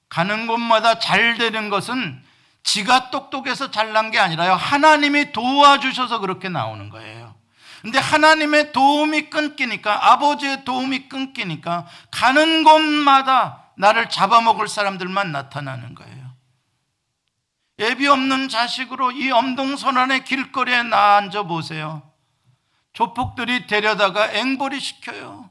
가는 0.09 0.47
곳마다 0.47 0.99
잘 0.99 1.39
되는 1.39 1.71
것은 1.71 2.23
지가 2.65 3.11
똑똑해서 3.11 3.71
잘난 3.71 4.11
게 4.11 4.19
아니라요. 4.19 4.53
하나님이 4.55 5.33
도와주셔서 5.33 6.19
그렇게 6.19 6.49
나오는 6.49 6.91
거예요. 6.91 7.35
근데 7.81 7.99
하나님의 7.99 8.73
도움이 8.73 9.31
끊기니까, 9.31 10.13
아버지의 10.13 10.65
도움이 10.65 11.09
끊기니까, 11.09 11.87
가는 12.13 12.63
곳마다 12.63 13.65
나를 13.77 14.09
잡아먹을 14.09 14.69
사람들만 14.69 15.33
나타나는 15.33 15.95
거예요. 15.97 16.12
예비 17.83 18.07
없는 18.07 18.49
자식으로 18.49 19.11
이 19.13 19.31
엄동선안의 19.31 20.25
길거리에 20.25 20.85
나 20.85 21.17
앉아 21.17 21.43
보세요. 21.45 22.09
조폭들이 22.93 23.67
데려다가 23.67 24.33
앵벌이 24.33 24.79
시켜요. 24.79 25.51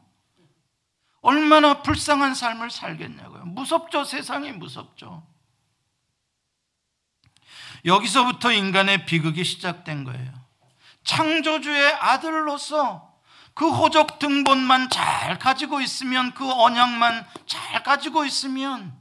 얼마나 1.22 1.82
불쌍한 1.82 2.34
삶을 2.34 2.72
살겠냐고요. 2.72 3.46
무섭죠. 3.46 4.06
세상이 4.06 4.54
무섭죠. 4.54 5.28
여기서부터 7.86 8.52
인간의 8.52 9.06
비극이 9.06 9.44
시작된 9.44 10.04
거예요. 10.06 10.32
창조주의 11.04 11.94
아들로서 11.94 13.12
그 13.54 13.70
호적 13.70 14.20
등본만 14.20 14.90
잘 14.90 15.38
가지고 15.38 15.82
있으면 15.82 16.34
그 16.34 16.50
언약만 16.50 17.26
잘 17.46 17.84
가지고 17.84 18.24
있으면 18.24 19.01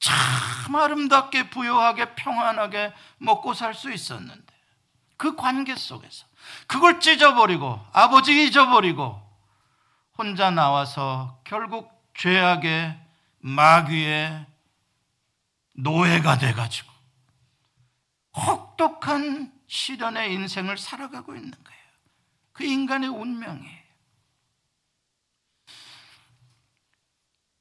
참 0.00 0.74
아름답게 0.74 1.50
부유하게 1.50 2.14
평안하게 2.14 2.92
먹고 3.18 3.54
살 3.54 3.74
수 3.74 3.92
있었는데 3.92 4.54
그 5.16 5.34
관계 5.34 5.74
속에서 5.74 6.26
그걸 6.66 7.00
찢어버리고 7.00 7.84
아버지 7.92 8.44
잊어버리고 8.44 9.20
혼자 10.16 10.50
나와서 10.50 11.40
결국 11.44 11.90
죄악의 12.16 12.98
마귀의 13.40 14.46
노예가 15.74 16.38
돼가지고 16.38 16.92
혹독한 18.36 19.52
시련의 19.66 20.32
인생을 20.34 20.78
살아가고 20.78 21.34
있는 21.34 21.50
거예요. 21.50 21.80
그 22.52 22.64
인간의 22.64 23.08
운명이에요. 23.08 23.77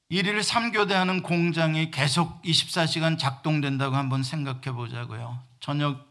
일일 0.10 0.40
3교대하는 0.40 1.22
공장이 1.22 1.92
계속 1.92 2.42
24시간 2.44 3.20
작동된다고 3.20 3.96
한번 3.96 4.24
생각해 4.24 4.72
보자고요. 4.72 5.42
저녁 5.60 6.08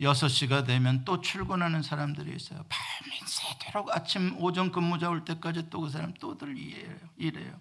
6시가 0.00 0.66
되면 0.66 1.04
또 1.04 1.20
출근하는 1.20 1.82
사람들이 1.82 2.34
있어요. 2.36 2.64
밤이 2.68 3.16
새도록 3.26 3.94
아침 3.94 4.36
오전 4.38 4.72
근무자 4.72 5.08
올 5.08 5.24
때까지 5.24 5.70
또 5.70 5.80
그 5.80 5.90
사람 5.90 6.12
또들 6.14 6.54
일해요. 7.16 7.58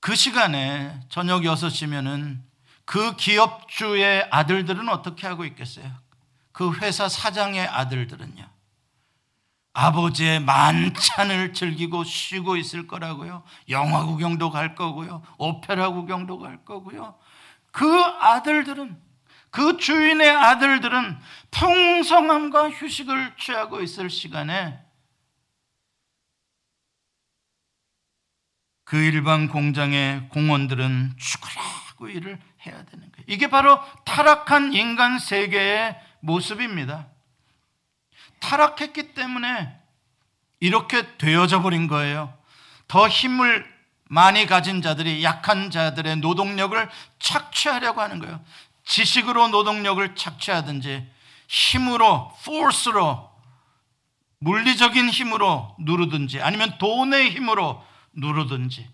그 0.00 0.14
시간에 0.14 1.00
저녁 1.08 1.42
6시면은 1.42 2.40
그 2.84 3.16
기업주의 3.16 4.26
아들들은 4.30 4.88
어떻게 4.88 5.26
하고 5.26 5.44
있겠어요? 5.44 5.92
그 6.52 6.74
회사 6.78 7.08
사장의 7.08 7.66
아들들은요. 7.66 8.49
아버지의 9.72 10.40
만찬을 10.40 11.52
즐기고 11.52 12.04
쉬고 12.04 12.56
있을 12.56 12.86
거라고요. 12.86 13.44
영화 13.68 14.04
구경도 14.04 14.50
갈 14.50 14.74
거고요. 14.74 15.22
오페라 15.38 15.90
구경도 15.90 16.38
갈 16.38 16.64
거고요. 16.64 17.18
그 17.70 17.86
아들들은 18.02 19.00
그 19.50 19.76
주인의 19.76 20.28
아들들은 20.28 21.18
풍성함과 21.50 22.70
휴식을 22.70 23.36
취하고 23.36 23.80
있을 23.80 24.10
시간에 24.10 24.80
그 28.84 28.96
일반 28.96 29.48
공장의 29.48 30.28
공원들은 30.30 31.14
죽으라고 31.16 32.08
일을 32.08 32.40
해야 32.66 32.84
되는 32.84 33.12
거예요. 33.12 33.24
이게 33.28 33.48
바로 33.48 33.80
타락한 34.04 34.72
인간 34.72 35.20
세계의 35.20 35.96
모습입니다. 36.20 37.09
타락했기 38.40 39.14
때문에 39.14 39.78
이렇게 40.60 41.16
되어져 41.16 41.62
버린 41.62 41.88
거예요. 41.88 42.34
더 42.88 43.08
힘을 43.08 43.64
많이 44.04 44.46
가진 44.46 44.82
자들이 44.82 45.22
약한 45.22 45.70
자들의 45.70 46.16
노동력을 46.16 46.88
착취하려고 47.20 48.00
하는 48.00 48.18
거예요. 48.18 48.44
지식으로 48.84 49.48
노동력을 49.48 50.16
착취하든지 50.16 51.08
힘으로, 51.46 52.32
force로, 52.40 53.30
물리적인 54.40 55.10
힘으로 55.10 55.76
누르든지 55.78 56.40
아니면 56.40 56.76
돈의 56.78 57.30
힘으로 57.30 57.84
누르든지 58.14 58.88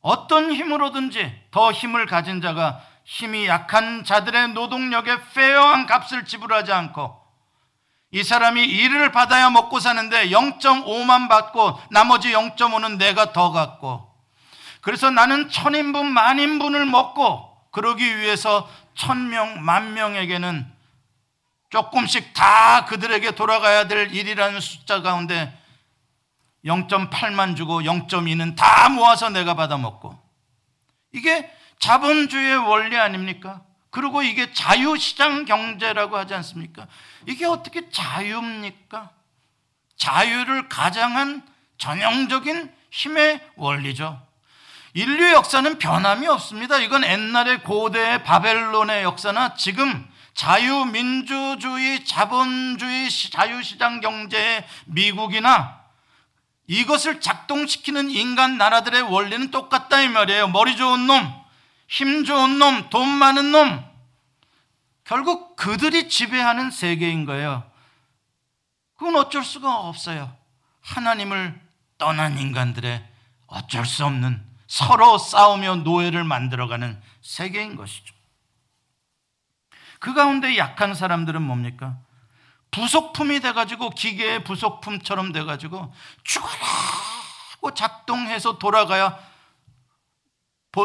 어떤 0.00 0.54
힘으로든지 0.54 1.42
더 1.50 1.72
힘을 1.72 2.06
가진 2.06 2.40
자가 2.40 2.80
힘이 3.04 3.46
약한 3.46 4.04
자들의 4.04 4.50
노동력에 4.50 5.18
페어한 5.34 5.86
값을 5.86 6.24
지불하지 6.24 6.72
않고 6.72 7.17
이 8.10 8.22
사람이 8.24 8.64
일을 8.64 9.12
받아야 9.12 9.50
먹고 9.50 9.80
사는데 9.80 10.30
0.5만 10.30 11.28
받고 11.28 11.78
나머지 11.90 12.32
0.5는 12.32 12.96
내가 12.96 13.32
더 13.32 13.50
갖고 13.50 14.08
그래서 14.80 15.10
나는 15.10 15.50
천인분 15.50 16.06
만인분을 16.06 16.86
먹고 16.86 17.48
그러기 17.70 18.18
위해서 18.18 18.68
천명 18.94 19.62
만명에게는 19.62 20.66
조금씩 21.70 22.32
다 22.32 22.86
그들에게 22.86 23.32
돌아가야 23.32 23.88
될 23.88 24.14
일이라는 24.14 24.60
숫자 24.60 25.02
가운데 25.02 25.52
0.8만 26.64 27.56
주고 27.56 27.82
0.2는 27.82 28.56
다 28.56 28.88
모아서 28.88 29.28
내가 29.28 29.54
받아 29.54 29.76
먹고 29.76 30.18
이게 31.12 31.50
자본주의의 31.78 32.56
원리 32.56 32.96
아닙니까? 32.96 33.62
그리고 33.90 34.22
이게 34.22 34.52
자유시장 34.52 35.44
경제라고 35.44 36.16
하지 36.16 36.34
않습니까? 36.34 36.86
이게 37.26 37.46
어떻게 37.46 37.88
자유입니까? 37.90 39.10
자유를 39.96 40.68
가장한 40.68 41.42
전형적인 41.78 42.72
힘의 42.90 43.40
원리죠. 43.56 44.20
인류 44.94 45.32
역사는 45.32 45.78
변함이 45.78 46.26
없습니다. 46.26 46.78
이건 46.78 47.04
옛날의 47.04 47.62
고대 47.62 48.22
바벨론의 48.22 49.04
역사나 49.04 49.54
지금 49.54 50.06
자유민주주의, 50.34 52.04
자본주의, 52.04 53.10
자유시장 53.10 54.00
경제의 54.00 54.66
미국이나 54.86 55.78
이것을 56.68 57.20
작동시키는 57.20 58.10
인간 58.10 58.58
나라들의 58.58 59.02
원리는 59.02 59.50
똑같다 59.50 60.00
이 60.02 60.08
말이에요. 60.08 60.48
머리 60.48 60.76
좋은 60.76 61.06
놈, 61.06 61.32
힘 61.88 62.24
좋은 62.24 62.58
놈, 62.58 62.88
돈 62.90 63.08
많은 63.08 63.50
놈. 63.50 63.84
결국 65.04 65.56
그들이 65.56 66.08
지배하는 66.08 66.70
세계인 66.70 67.24
거예요. 67.24 67.68
그건 68.96 69.16
어쩔 69.16 69.42
수가 69.42 69.80
없어요. 69.80 70.36
하나님을 70.82 71.58
떠난 71.96 72.38
인간들의 72.38 73.04
어쩔 73.46 73.86
수 73.86 74.04
없는 74.04 74.44
서로 74.66 75.16
싸우며 75.16 75.76
노예를 75.76 76.24
만들어가는 76.24 77.00
세계인 77.22 77.76
것이죠. 77.76 78.14
그 79.98 80.12
가운데 80.12 80.56
약한 80.58 80.94
사람들은 80.94 81.40
뭡니까? 81.42 81.96
부속품이 82.70 83.40
돼가지고 83.40 83.90
기계의 83.90 84.44
부속품처럼 84.44 85.32
돼가지고 85.32 85.92
죽어라고 86.22 87.74
작동해서 87.74 88.58
돌아가야 88.58 89.18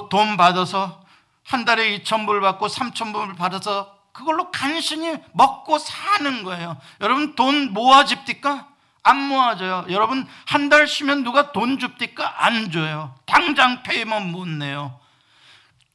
돈 0.10 0.38
받아서 0.38 1.04
한 1.43 1.65
달에 1.65 2.00
2천 2.00 2.26
불 2.26 2.41
받고 2.41 2.67
3천 2.67 3.13
불 3.13 3.36
받아서 3.36 3.93
그걸로 4.13 4.52
간신히 4.52 5.17
먹고 5.34 5.78
사는 5.80 6.43
거예요. 6.43 6.78
여러분 7.02 7.36
돈 7.36 7.74
모아집니까? 7.74 8.67
안 9.04 9.17
모아져요. 9.22 9.86
여러분 9.89 10.28
한 10.46 10.69
달 10.69 10.88
쉬면 10.88 11.24
누가 11.24 11.52
돈 11.52 11.78
줍니까? 11.80 12.46
안 12.46 12.72
줘요. 12.72 13.15
당장 13.26 13.84
페이면 13.84 14.32
못 14.32 14.48
내요. 14.48 15.00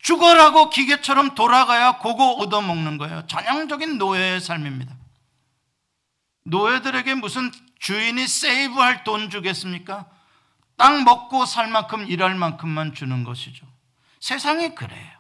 죽어라고 0.01 0.71
기계처럼 0.71 1.35
돌아가야 1.35 1.99
그거 1.99 2.33
얻어먹는 2.33 2.99
거예요. 2.99 3.27
전형적인 3.27 3.99
노예의 3.99 4.41
삶입니다. 4.41 4.95
노예들에게 6.45 7.15
무슨 7.15 7.51
주인이 7.79 8.27
세이브할 8.27 9.05
돈 9.05 9.31
주겠습니까? 9.31 10.07
땅 10.77 11.05
먹고 11.05 11.47
살 11.47 11.69
만큼 11.69 12.07
일할 12.09 12.35
만큼만 12.35 12.95
주는 12.95 13.25
것이죠. 13.25 13.67
세상이 14.21 14.75
그래요. 14.75 15.19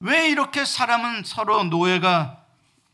왜 0.00 0.28
이렇게 0.30 0.64
사람은 0.64 1.24
서로 1.24 1.64
노예가 1.64 2.38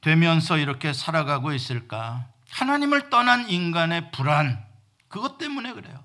되면서 0.00 0.59
이렇게 0.59 0.92
살아가고 0.92 1.52
있을까? 1.52 2.26
하나님을 2.50 3.11
떠난 3.11 3.48
인간의 3.48 4.11
불안. 4.11 4.64
그것 5.09 5.38
때문에 5.38 5.72
그래요. 5.72 6.02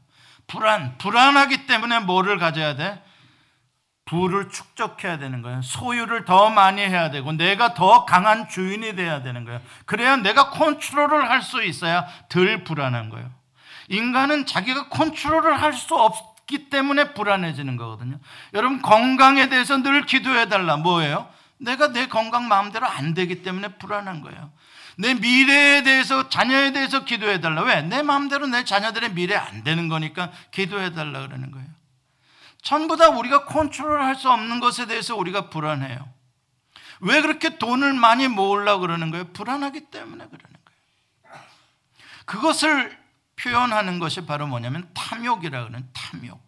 불안. 0.48 0.98
불안하기 0.98 1.66
때문에 1.66 2.00
뭐를 2.00 2.38
가져야 2.38 2.76
돼? 2.76 3.04
부를 4.06 4.50
축적해야 4.50 5.18
되는 5.18 5.42
거예요. 5.42 5.62
소유를 5.62 6.26
더 6.26 6.50
많이 6.50 6.82
해야 6.82 7.10
되고 7.12 7.32
내가 7.32 7.74
더 7.74 8.06
강한 8.06 8.50
주인이 8.50 8.96
돼야 8.96 9.22
되는 9.22 9.46
거예요. 9.46 9.62
그래야 9.86 10.18
내가 10.18 10.50
컨트롤을 10.50 11.30
할 11.30 11.42
수 11.42 11.64
있어야 11.64 12.08
덜 12.30 12.64
불안한 12.64 13.10
거예요. 13.10 13.32
인간은 13.88 14.46
자기가 14.46 14.90
컨트롤을 14.90 15.62
할 15.62 15.72
수 15.74 15.96
없 15.96 16.31
기 16.52 16.70
때문에 16.70 17.14
불안해지는 17.14 17.78
거거든요. 17.78 18.20
여러분 18.54 18.82
건강에 18.82 19.50
대해서 19.50 19.78
늘 19.78 20.06
기도해 20.06 20.50
달라. 20.50 20.78
뭐예요? 20.78 21.28
내가 21.58 21.92
내 21.92 22.08
건강 22.08 22.48
마음대로 22.48 22.86
안 22.86 23.14
되기 23.14 23.42
때문에 23.42 23.78
불안한 23.78 24.22
거예요. 24.22 24.52
내 24.98 25.14
미래에 25.14 25.84
대해서 25.84 26.30
자녀에 26.30 26.74
대해서 26.74 27.06
기도해 27.06 27.40
달라. 27.42 27.64
왜? 27.64 27.82
내 27.82 28.02
마음대로 28.04 28.46
내 28.48 28.64
자녀들의 28.66 29.14
미래 29.14 29.36
안 29.36 29.64
되는 29.64 29.88
거니까 29.88 30.32
기도해 30.52 30.92
달라 30.92 31.22
그러는 31.22 31.50
거예요. 31.52 31.68
전부 32.62 32.98
다 32.98 33.10
우리가 33.10 33.46
컨트롤 33.46 34.02
할 34.04 34.16
수 34.16 34.30
없는 34.30 34.60
것에 34.60 34.86
대해서 34.86 35.16
우리가 35.16 35.50
불안해요. 35.50 36.08
왜 37.00 37.22
그렇게 37.22 37.58
돈을 37.58 37.94
많이 37.94 38.28
모으려고 38.28 38.82
그러는 38.82 39.10
거예요? 39.10 39.26
불안하기 39.34 39.90
때문에 39.90 40.26
그러는 40.26 40.58
거예요. 41.26 41.40
그것을 42.26 43.01
표현하는 43.42 44.00
것이 44.00 44.26
바로 44.26 44.46
뭐냐면 44.48 44.90
탐욕이라 44.94 45.66
그러는 45.66 45.90
탐욕. 45.94 46.42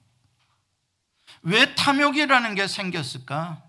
왜 1.42 1.74
탐욕이라는 1.76 2.56
게 2.56 2.68
생겼을까? 2.68 3.62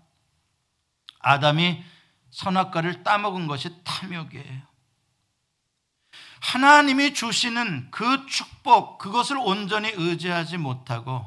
아담이 1.19 1.83
선악과를 2.31 3.03
따먹은 3.03 3.47
것이 3.47 3.83
탐욕이에요. 3.83 4.61
하나님이 6.41 7.13
주시는 7.13 7.89
그 7.89 8.27
축복, 8.27 8.99
그것을 8.99 9.37
온전히 9.37 9.91
의지하지 9.95 10.57
못하고 10.57 11.25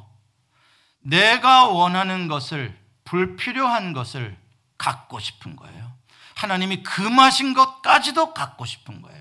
내가 1.00 1.66
원하는 1.66 2.28
것을 2.28 2.78
불필요한 3.04 3.92
것을 3.92 4.38
갖고 4.76 5.18
싶은 5.18 5.56
거예요. 5.56 5.92
하나님이 6.36 6.84
금하신 6.84 7.54
것까지도 7.54 8.32
갖고 8.32 8.64
싶은 8.64 9.02
거예요. 9.02 9.17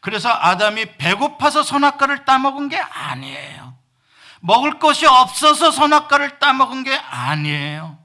그래서 0.00 0.30
아담이 0.30 0.96
배고파서 0.96 1.62
선악과를 1.62 2.24
따먹은 2.24 2.68
게 2.68 2.78
아니에요. 2.78 3.74
먹을 4.40 4.78
것이 4.78 5.06
없어서 5.06 5.70
선악과를 5.70 6.38
따먹은 6.38 6.84
게 6.84 6.94
아니에요. 6.94 7.98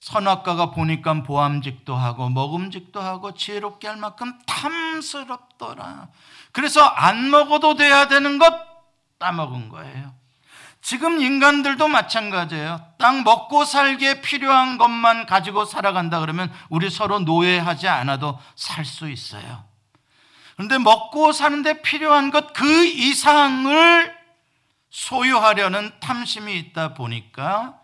선악과가 0.00 0.70
보니까 0.70 1.22
보암직도 1.22 1.96
하고 1.96 2.28
먹음직도 2.28 3.00
하고 3.00 3.32
지혜롭게 3.32 3.88
할 3.88 3.96
만큼 3.96 4.38
탐스럽더라. 4.46 6.08
그래서 6.52 6.82
안 6.82 7.30
먹어도 7.30 7.74
돼야 7.74 8.06
되는 8.06 8.38
것 8.38 8.54
따먹은 9.18 9.70
거예요. 9.70 10.12
지금 10.82 11.18
인간들도 11.18 11.88
마찬가지예요. 11.88 12.78
땅 12.98 13.24
먹고 13.24 13.64
살기에 13.64 14.20
필요한 14.20 14.76
것만 14.76 15.24
가지고 15.24 15.64
살아간다 15.64 16.20
그러면 16.20 16.52
우리 16.68 16.90
서로 16.90 17.20
노예하지 17.20 17.88
않아도 17.88 18.38
살 18.54 18.84
수 18.84 19.08
있어요. 19.08 19.64
그런데 20.56 20.78
먹고 20.78 21.32
사는데 21.32 21.82
필요한 21.82 22.30
것 22.30 22.52
그 22.54 22.86
이상을 22.86 24.24
소유하려는 24.94 25.92
탐심이 25.98 26.56
있다 26.56 26.94
보니까 26.94 27.80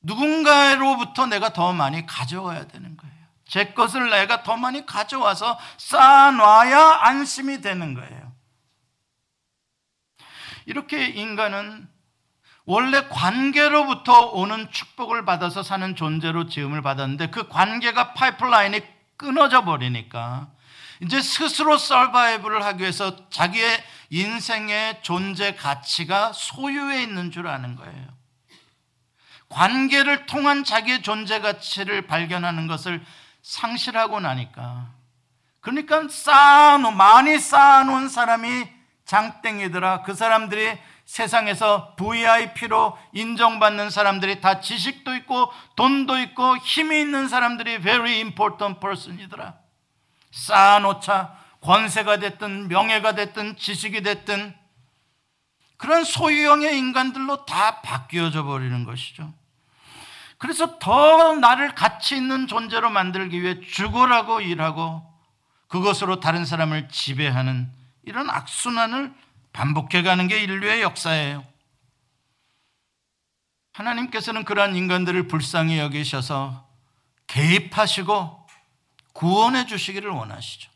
누군가로부터 0.00 1.26
내가 1.26 1.52
더 1.52 1.74
많이 1.74 2.06
가져와야 2.06 2.66
되는 2.68 2.96
거예요. 2.96 3.14
제 3.46 3.74
것을 3.74 4.08
내가 4.08 4.42
더 4.42 4.56
많이 4.56 4.86
가져와서 4.86 5.58
쌓아놔야 5.76 7.00
안심이 7.02 7.60
되는 7.60 7.92
거예요. 7.92 8.32
이렇게 10.64 11.06
인간은 11.06 11.86
원래 12.64 13.06
관계로부터 13.08 14.30
오는 14.30 14.70
축복을 14.70 15.26
받아서 15.26 15.62
사는 15.62 15.96
존재로 15.96 16.48
지음을 16.48 16.80
받았는데 16.80 17.28
그 17.30 17.48
관계가 17.48 18.14
파이프라인이 18.14 18.80
끊어져 19.18 19.64
버리니까 19.64 20.48
이제 21.02 21.20
스스로 21.20 21.78
서바이브를 21.78 22.64
하기 22.64 22.82
위해서 22.82 23.28
자기의 23.30 23.82
인생의 24.10 25.02
존재 25.02 25.54
가치가 25.54 26.32
소유에 26.32 27.02
있는 27.02 27.30
줄 27.30 27.46
아는 27.46 27.76
거예요. 27.76 28.08
관계를 29.48 30.26
통한 30.26 30.62
자기의 30.62 31.02
존재 31.02 31.40
가치를 31.40 32.06
발견하는 32.06 32.66
것을 32.66 33.04
상실하고 33.42 34.20
나니까 34.20 34.88
그러니까 35.60 36.06
쌓아놓은 36.08 36.96
많이 36.96 37.38
쌓아놓은 37.38 38.08
사람이 38.08 38.68
장땡이더라. 39.04 40.02
그 40.02 40.14
사람들이 40.14 40.78
세상에서 41.04 41.96
VIP로 41.96 42.96
인정받는 43.12 43.90
사람들이 43.90 44.40
다 44.40 44.60
지식도 44.60 45.16
있고 45.16 45.52
돈도 45.74 46.18
있고 46.20 46.56
힘이 46.58 47.00
있는 47.00 47.26
사람들이 47.26 47.80
very 47.80 48.20
important 48.20 48.78
person이더라. 48.80 49.59
쌓아놓자 50.30 51.36
권세가 51.60 52.18
됐든 52.18 52.68
명예가 52.68 53.14
됐든 53.14 53.56
지식이 53.56 54.02
됐든 54.02 54.54
그런 55.76 56.04
소유형의 56.04 56.76
인간들로 56.76 57.46
다 57.46 57.80
바뀌어져 57.80 58.44
버리는 58.44 58.84
것이죠. 58.84 59.32
그래서 60.38 60.78
더 60.78 61.34
나를 61.34 61.74
가치 61.74 62.16
있는 62.16 62.46
존재로 62.46 62.90
만들기 62.90 63.42
위해 63.42 63.60
죽으라고 63.60 64.40
일하고 64.40 65.06
그것으로 65.68 66.20
다른 66.20 66.44
사람을 66.44 66.88
지배하는 66.88 67.70
이런 68.04 68.28
악순환을 68.30 69.14
반복해 69.52 70.02
가는 70.02 70.28
게 70.28 70.40
인류의 70.40 70.82
역사예요. 70.82 71.44
하나님께서는 73.72 74.44
그러한 74.44 74.76
인간들을 74.76 75.28
불쌍히 75.28 75.78
여기셔서 75.78 76.66
개입하시고 77.26 78.39
구원해 79.12 79.66
주시기를 79.66 80.10
원하시죠. 80.10 80.70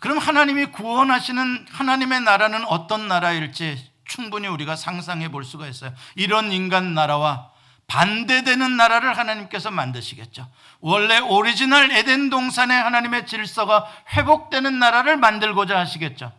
그럼 0.00 0.18
하나님이 0.18 0.66
구원하시는 0.66 1.66
하나님의 1.70 2.22
나라는 2.22 2.64
어떤 2.66 3.08
나라일지 3.08 3.92
충분히 4.04 4.48
우리가 4.48 4.76
상상해 4.76 5.30
볼 5.30 5.44
수가 5.44 5.66
있어요. 5.68 5.94
이런 6.16 6.52
인간 6.52 6.94
나라와 6.94 7.50
반대되는 7.86 8.76
나라를 8.76 9.16
하나님께서 9.16 9.70
만드시겠죠. 9.70 10.50
원래 10.80 11.18
오리지널 11.18 11.90
에덴 11.92 12.30
동산의 12.30 12.80
하나님의 12.80 13.26
질서가 13.26 13.86
회복되는 14.12 14.78
나라를 14.78 15.16
만들고자 15.18 15.78
하시겠죠. 15.78 16.32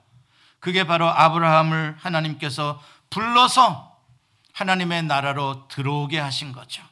그게 0.60 0.86
바로 0.86 1.08
아브라함을 1.10 1.98
하나님께서 2.00 2.82
불러서 3.10 3.98
하나님의 4.54 5.04
나라로 5.04 5.68
들어오게 5.68 6.20
하신 6.20 6.54
거죠. 6.54 6.84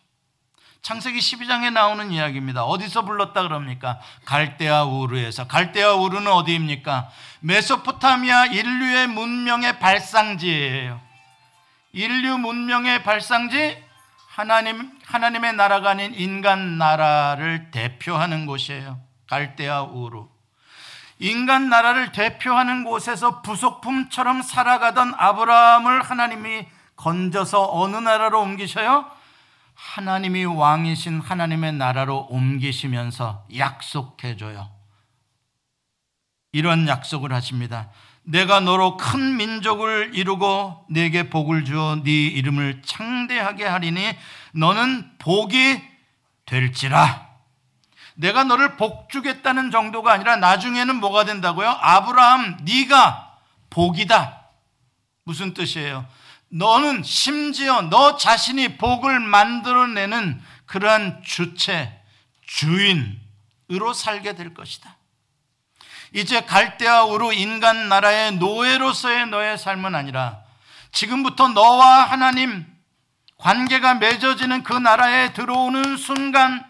창세기 0.92 1.20
12장에 1.20 1.72
나오는 1.72 2.12
이야기입니다. 2.12 2.66
어디서 2.66 3.04
불렀다 3.04 3.44
그럽니까? 3.44 4.02
갈대아 4.26 4.84
우르에서. 4.84 5.48
갈대아 5.48 5.94
우르는 5.94 6.30
어디입니까? 6.30 7.08
메소포타미아 7.40 8.48
인류의 8.48 9.08
문명의 9.08 9.80
발상지예요. 9.80 11.00
인류 11.94 12.38
문명의 12.38 13.04
발상지 13.04 13.82
하나님, 14.28 14.92
하나님의 15.06 15.54
나라가 15.54 15.92
아닌 15.92 16.14
인간 16.14 16.78
나라를 16.78 17.72
대표하는 17.72 18.46
곳이에요. 18.46 19.00
갈대아 19.30 19.84
우루. 19.84 20.28
인간 21.20 21.70
나라를 21.70 22.12
대표하는 22.12 22.84
곳에서 22.84 23.42
부속품처럼 23.44 24.42
살아가던 24.42 25.14
아브라함을 25.18 26.02
하나님이 26.02 26.66
건져서 26.98 27.70
어느 27.80 27.96
나라로 27.96 28.42
옮기셔요? 28.42 29.21
하나님이 29.74 30.46
왕이신 30.46 31.22
하나님의 31.22 31.74
나라로 31.74 32.28
옮기시면서 32.30 33.48
약속해줘요. 33.56 34.70
이런 36.54 36.88
약속을 36.88 37.34
하십니다. 37.34 37.90
내가 38.24 38.60
너로 38.60 38.98
큰 38.98 39.38
민족을 39.38 40.12
이루고 40.14 40.86
내게 40.90 41.30
복을 41.30 41.66
주어 41.66 42.02
네 42.04 42.28
이름을 42.28 42.82
창대하게 42.84 43.66
하리니 43.66 44.16
너는 44.54 45.18
복이 45.18 45.82
될지라. 46.46 47.30
내가 48.16 48.44
너를 48.44 48.78
복 48.78 49.10
주겠다는 49.10 49.72
정도가 49.72 50.12
아니라 50.14 50.36
나중에는 50.36 50.98
뭐가 50.98 51.26
된다고요? 51.26 51.68
아브라함 51.68 52.60
네가 52.64 53.38
복이다. 53.70 54.42
무슨 55.24 55.54
뜻이에요? 55.54 56.06
너는 56.52 57.04
심지어 57.04 57.82
너 57.84 58.18
자신이 58.18 58.78
복을 58.78 59.20
만들어내는 59.20 60.42
그러한 60.66 61.22
주체, 61.24 62.02
주인으로 62.46 63.94
살게 63.94 64.36
될 64.36 64.54
것이다. 64.54 64.98
이제 66.14 66.42
갈대아 66.42 67.06
우루 67.06 67.34
인간 67.34 67.88
나라의 67.88 68.34
노예로서의 68.34 69.28
너의 69.28 69.58
삶은 69.58 69.96
아니라 69.96 70.40
지금부터 70.92 71.48
너와 71.50 72.04
하나님 72.04 72.66
관계가 73.38 73.96
맺어지는 73.96 74.64
그 74.64 74.74
나라에 74.74 75.32
들어오는 75.34 75.96
순간 75.96 76.66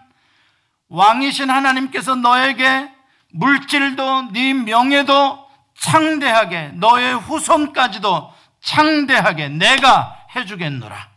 왕이신 0.90 1.50
하나님께서 1.50 2.16
너에게 2.16 2.92
물질도 3.30 4.32
네 4.32 4.54
명예도 4.54 5.50
창대하게 5.80 6.74
너의 6.76 7.16
후손까지도 7.16 8.32
창대하게 8.62 9.50
내가 9.50 10.18
해주겠노라. 10.36 11.10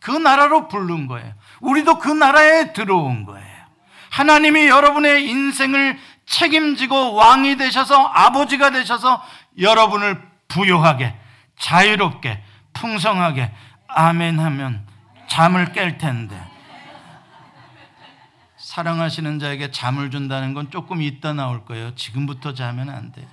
그 0.00 0.10
나라로 0.10 0.68
부른 0.68 1.06
거예요. 1.06 1.34
우리도 1.60 1.98
그 1.98 2.08
나라에 2.08 2.72
들어온 2.72 3.24
거예요. 3.24 3.46
하나님이 4.10 4.68
여러분의 4.68 5.28
인생을 5.28 5.98
책임지고 6.26 7.14
왕이 7.14 7.56
되셔서 7.56 8.06
아버지가 8.06 8.70
되셔서 8.70 9.22
여러분을 9.58 10.20
부유하게 10.48 11.14
자유롭게 11.58 12.42
풍성하게 12.72 13.52
아멘 13.88 14.38
하면 14.38 14.86
잠을 15.28 15.72
깰 15.72 15.98
텐데 15.98 16.40
사랑하시는 18.56 19.38
자에게 19.38 19.70
잠을 19.70 20.10
준다는 20.10 20.54
건 20.54 20.70
조금 20.70 21.02
있다 21.02 21.32
나올 21.32 21.64
거예요. 21.64 21.94
지금부터 21.94 22.54
자면 22.54 22.88
안 22.88 23.12
돼요. 23.12 23.26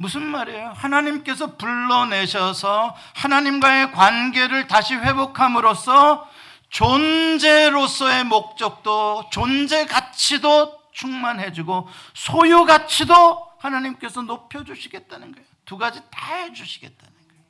무슨 0.00 0.22
말이에요? 0.22 0.70
하나님께서 0.70 1.56
불러내셔서 1.58 2.96
하나님과의 3.16 3.92
관계를 3.92 4.66
다시 4.66 4.94
회복함으로써 4.94 6.26
존재로서의 6.70 8.24
목적도 8.24 9.28
존재 9.30 9.84
가치도 9.84 10.80
충만해주고 10.92 11.86
소유 12.14 12.64
가치도 12.64 13.58
하나님께서 13.58 14.22
높여주시겠다는 14.22 15.32
거예요. 15.32 15.46
두 15.66 15.76
가지 15.76 16.00
다 16.10 16.34
해주시겠다는 16.34 17.14
거예요. 17.28 17.42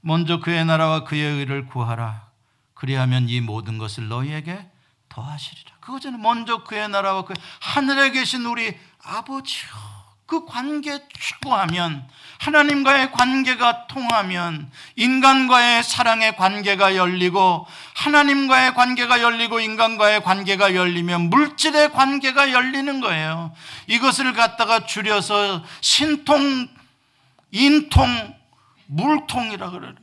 먼저 0.00 0.40
그의 0.40 0.64
나라와 0.64 1.04
그의 1.04 1.22
의를 1.22 1.66
구하라. 1.66 2.30
그리하면 2.72 3.28
이 3.28 3.42
모든 3.42 3.76
것을 3.76 4.08
너희에게 4.08 4.70
더하시리라. 5.10 5.79
그거잖아요. 5.90 6.20
먼저 6.20 6.62
그의 6.62 6.88
나라와 6.88 7.24
그 7.24 7.34
하늘에 7.60 8.10
계신 8.10 8.46
우리 8.46 8.76
아버지요. 9.02 9.70
그 10.26 10.46
관계 10.46 11.00
추구하면 11.18 12.08
하나님과의 12.38 13.10
관계가 13.10 13.88
통하면 13.88 14.70
인간과의 14.94 15.82
사랑의 15.82 16.36
관계가 16.36 16.94
열리고 16.94 17.66
하나님과의 17.96 18.74
관계가 18.74 19.22
열리고 19.22 19.58
인간과의 19.58 20.22
관계가 20.22 20.76
열리면 20.76 21.30
물질의 21.30 21.90
관계가 21.92 22.52
열리는 22.52 23.00
거예요. 23.00 23.52
이것을 23.88 24.32
갖다가 24.32 24.86
줄여서 24.86 25.64
신통, 25.80 26.68
인통, 27.50 28.36
물통이라 28.86 29.70
그래요. 29.70 29.94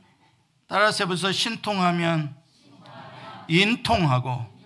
따라서 0.68 1.04
해보세요. 1.04 1.32
신통하면 1.32 2.36
인통하고 3.48 4.57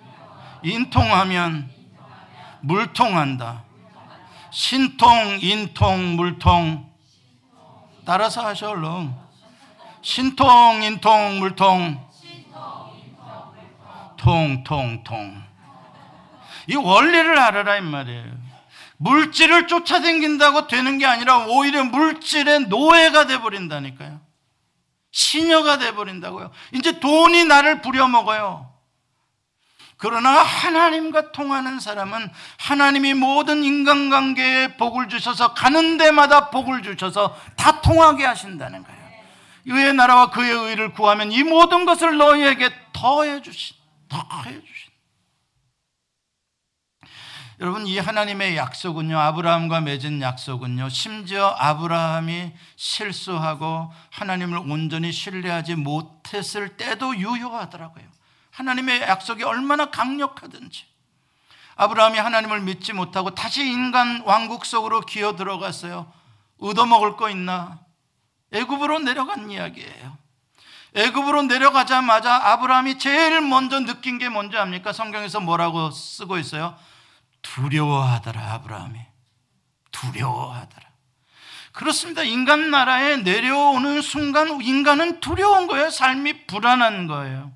인통하면 0.63 1.71
물통한다. 2.61 3.65
신통, 4.51 5.39
인통, 5.41 6.17
물통. 6.17 6.91
따라서 8.05 8.45
하셔, 8.45 8.71
얼른. 8.71 9.13
신통, 10.03 10.83
인통, 10.83 11.39
물통. 11.39 12.13
통, 14.17 14.63
통, 14.65 15.03
통. 15.05 15.43
이 16.69 16.77
원리를 16.77 17.39
알아라, 17.39 17.77
이 17.79 17.81
말이에요. 17.81 18.53
물질을 18.99 19.67
쫓아다닌다고 19.67 20.69
되는 20.69 20.99
게 20.99 21.07
아니라 21.07 21.47
오히려 21.47 21.83
물질의 21.85 22.67
노예가 22.69 23.27
돼버린다니까요. 23.27 24.21
시녀가 25.11 25.79
돼버린다고요. 25.79 26.51
이제 26.73 27.01
돈이 27.01 27.45
나를 27.47 27.83
부려먹어요. 27.83 28.73
그러나 30.03 30.31
하나님과 30.31 31.31
통하는 31.31 31.79
사람은 31.79 32.29
하나님이 32.59 33.15
모든 33.15 33.63
인간관계에 33.63 34.77
복을 34.77 35.09
주셔서 35.09 35.55
가는 35.55 35.97
데마다 35.97 36.51
복을 36.51 36.83
주셔서 36.83 37.39
다 37.55 37.81
통하게 37.81 38.25
하신다는 38.25 38.83
거예요. 38.83 39.01
그의 39.65 39.95
나라와 39.95 40.31
그의 40.31 40.51
의를 40.51 40.93
구하면 40.93 41.31
이 41.31 41.45
모든 41.45 41.85
것을 41.85 42.17
너희에게 42.17 42.71
더해 42.93 43.43
주신, 43.43 43.77
더해 44.09 44.51
주신. 44.51 44.91
여러분 47.61 47.87
이 47.87 47.97
하나님의 47.97 48.57
약속은요 48.57 49.17
아브라함과 49.17 49.83
맺은 49.83 50.21
약속은요 50.21 50.89
심지어 50.89 51.55
아브라함이 51.57 52.51
실수하고 52.75 53.93
하나님을 54.11 54.59
온전히 54.59 55.13
신뢰하지 55.13 55.77
못했을 55.77 56.77
때도 56.77 57.17
유효하더라고요. 57.19 58.12
하나님의 58.53 59.03
약속이 59.03 59.43
얼마나 59.45 59.87
강력하든지 59.91 60.87
아브라함이 61.77 62.19
하나님을 62.19 62.61
믿지 62.61 62.93
못하고 62.93 63.35
다시 63.35 63.67
인간 63.67 64.23
왕국 64.25 64.65
속으로 64.67 65.01
기어 65.01 65.37
들어갔어요. 65.37 66.13
얻어먹을 66.59 67.17
거 67.17 67.31
있나? 67.31 67.81
애굽으로 68.53 69.01
내려간 69.01 69.51
이야기예요. 69.51 70.19
애굽으로 70.95 71.43
내려가자마자 71.45 72.53
아브라함이 72.53 72.99
제일 72.99 73.41
먼저 73.41 73.81
느낀 73.81 74.19
게 74.19 74.29
뭔지 74.29 74.59
압니까? 74.59 74.93
성경에서 74.93 75.41
뭐라고 75.41 75.91
쓰고 75.91 76.39
있어요? 76.39 76.77
두려워하더라 77.41 78.53
아브라함이. 78.53 79.01
두려워하더라. 79.91 80.93
그렇습니다. 81.73 82.23
인간 82.23 82.71
나라에 82.71 83.17
내려오는 83.17 84.03
순간 84.03 84.61
인간은 84.61 85.21
두려운 85.21 85.67
거예요. 85.67 85.89
삶이 85.89 86.47
불안한 86.47 87.07
거예요. 87.07 87.51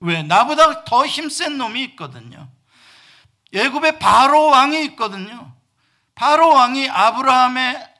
왜? 0.00 0.22
나보다 0.22 0.84
더 0.84 1.06
힘센 1.06 1.58
놈이 1.58 1.82
있거든요. 1.84 2.48
예굽에 3.52 3.98
바로 3.98 4.46
왕이 4.46 4.84
있거든요. 4.86 5.52
바로 6.14 6.50
왕이 6.50 6.88
아브라함의 6.90 7.94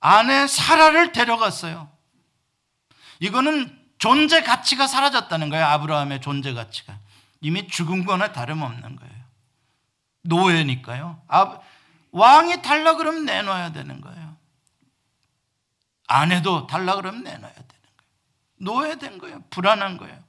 아내 0.00 0.46
사라를 0.46 1.12
데려갔어요. 1.12 1.90
이거는 3.20 3.76
존재 3.98 4.42
가치가 4.42 4.86
사라졌다는 4.86 5.50
거예요. 5.50 5.64
아브라함의 5.66 6.20
존재 6.20 6.52
가치가. 6.52 6.98
이미 7.40 7.66
죽은 7.66 8.04
거나 8.04 8.32
다름없는 8.32 8.96
거예요. 8.96 9.14
노예니까요. 10.22 11.22
아, 11.28 11.58
왕이 12.12 12.62
달라 12.62 12.94
그러면 12.94 13.24
내놔야 13.24 13.72
되는 13.72 14.00
거예요. 14.00 14.36
아내도 16.06 16.66
달라 16.66 16.94
그러면 16.96 17.22
내놔야 17.22 17.40
되는 17.40 17.66
거예요. 17.66 17.72
노예된 18.56 19.18
거예요. 19.18 19.42
불안한 19.50 19.96
거예요. 19.96 20.27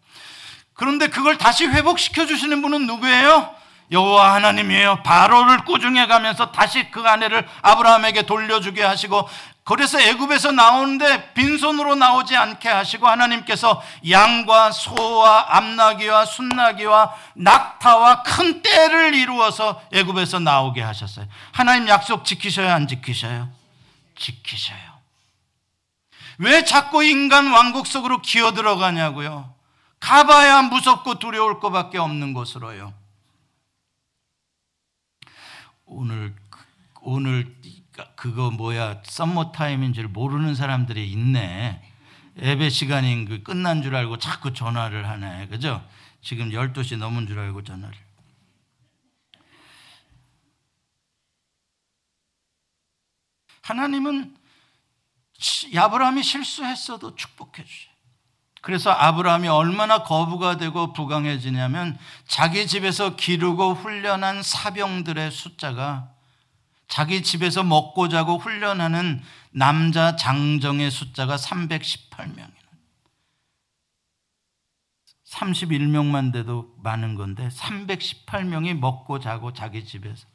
그런데 0.80 1.08
그걸 1.08 1.38
다시 1.38 1.66
회복시켜 1.68 2.26
주시는 2.26 2.62
분은 2.62 2.88
누구예요? 2.88 3.54
여호와 3.92 4.36
하나님이에요. 4.36 5.04
바로를 5.04 5.66
꾸중해 5.66 6.08
가면서 6.08 6.54
다시 6.54 6.90
그 6.90 7.02
아내를 7.02 7.46
아브라함에게 7.62 8.22
돌려주게 8.22 8.82
하시고 8.82 9.28
그래서 9.66 10.00
애굽에서 10.00 10.54
나오는데 10.54 11.34
빈손으로 11.34 11.96
나오지 11.96 12.38
않게 12.38 12.70
하시고 12.70 13.10
하나님께서 13.10 13.84
양과 14.10 14.72
소와 14.72 15.58
암나귀와 15.58 16.24
순나귀와 16.24 17.14
낙타와 17.34 18.24
큰 18.24 18.62
떼를 18.62 19.16
이루어서 19.16 19.82
애굽에서 19.92 20.40
나오게 20.40 20.82
하셨어요. 20.82 21.26
하나님 21.52 21.90
약속 21.90 22.24
지키셔야 22.24 22.74
안 22.74 22.88
지키셔요? 22.88 23.50
지키셔요. 24.18 24.80
왜 26.38 26.64
자꾸 26.64 27.04
인간 27.04 27.52
왕국 27.52 27.86
속으로 27.86 28.22
기어 28.22 28.54
들어가냐고요? 28.54 29.59
가봐야 30.00 30.64
무섭고 30.64 31.20
두려울 31.20 31.60
것밖에 31.60 31.98
없는 31.98 32.34
곳으로요. 32.34 32.94
오늘 35.86 36.36
오늘 37.02 37.56
그거 38.16 38.52
뭐야 38.52 39.02
썸머 39.04 39.52
타임인 39.52 39.94
줄 39.94 40.08
모르는 40.08 40.56
사람들이 40.56 41.12
있네. 41.12 41.82
예배 42.42 42.70
시간인 42.70 43.26
그 43.26 43.44
끝난 43.44 43.82
줄 43.82 43.96
알고 43.96 44.18
자꾸 44.18 44.54
전화를 44.54 45.08
하네. 45.10 45.48
그죠? 45.48 45.86
지금 46.22 46.50
12시 46.50 46.98
넘은 46.98 47.28
줄 47.28 47.40
알고 47.40 47.64
전화를. 47.64 47.98
하나님은 53.62 54.36
야브라함이 55.74 56.24
실수했어도 56.24 57.16
축복해 57.16 57.64
주셔요. 57.64 57.99
그래서 58.62 58.92
아브라함이 58.92 59.48
얼마나 59.48 60.04
거부가 60.04 60.58
되고 60.58 60.94
부강해지냐면 60.94 61.98
자기 62.28 62.68
집에서 62.68 63.16
기르고 63.16 63.74
훈련한 63.74 64.44
사병들의 64.44 65.32
숫자가 65.32 66.10
자기 66.88 67.24
집에서 67.24 67.64
먹고 67.64 68.10
자고 68.10 68.38
훈련하는 68.38 69.22
남자 69.52 70.16
장정의 70.16 70.92
숫자가 70.92 71.38
318명이에요. 71.38 72.60
31명만 75.30 76.34
돼도 76.34 76.74
많은 76.82 77.16
건데 77.16 77.48
318명이 77.50 78.74
먹고 78.74 79.20
자고 79.20 79.54
자기 79.54 79.86
집에서 79.86 80.28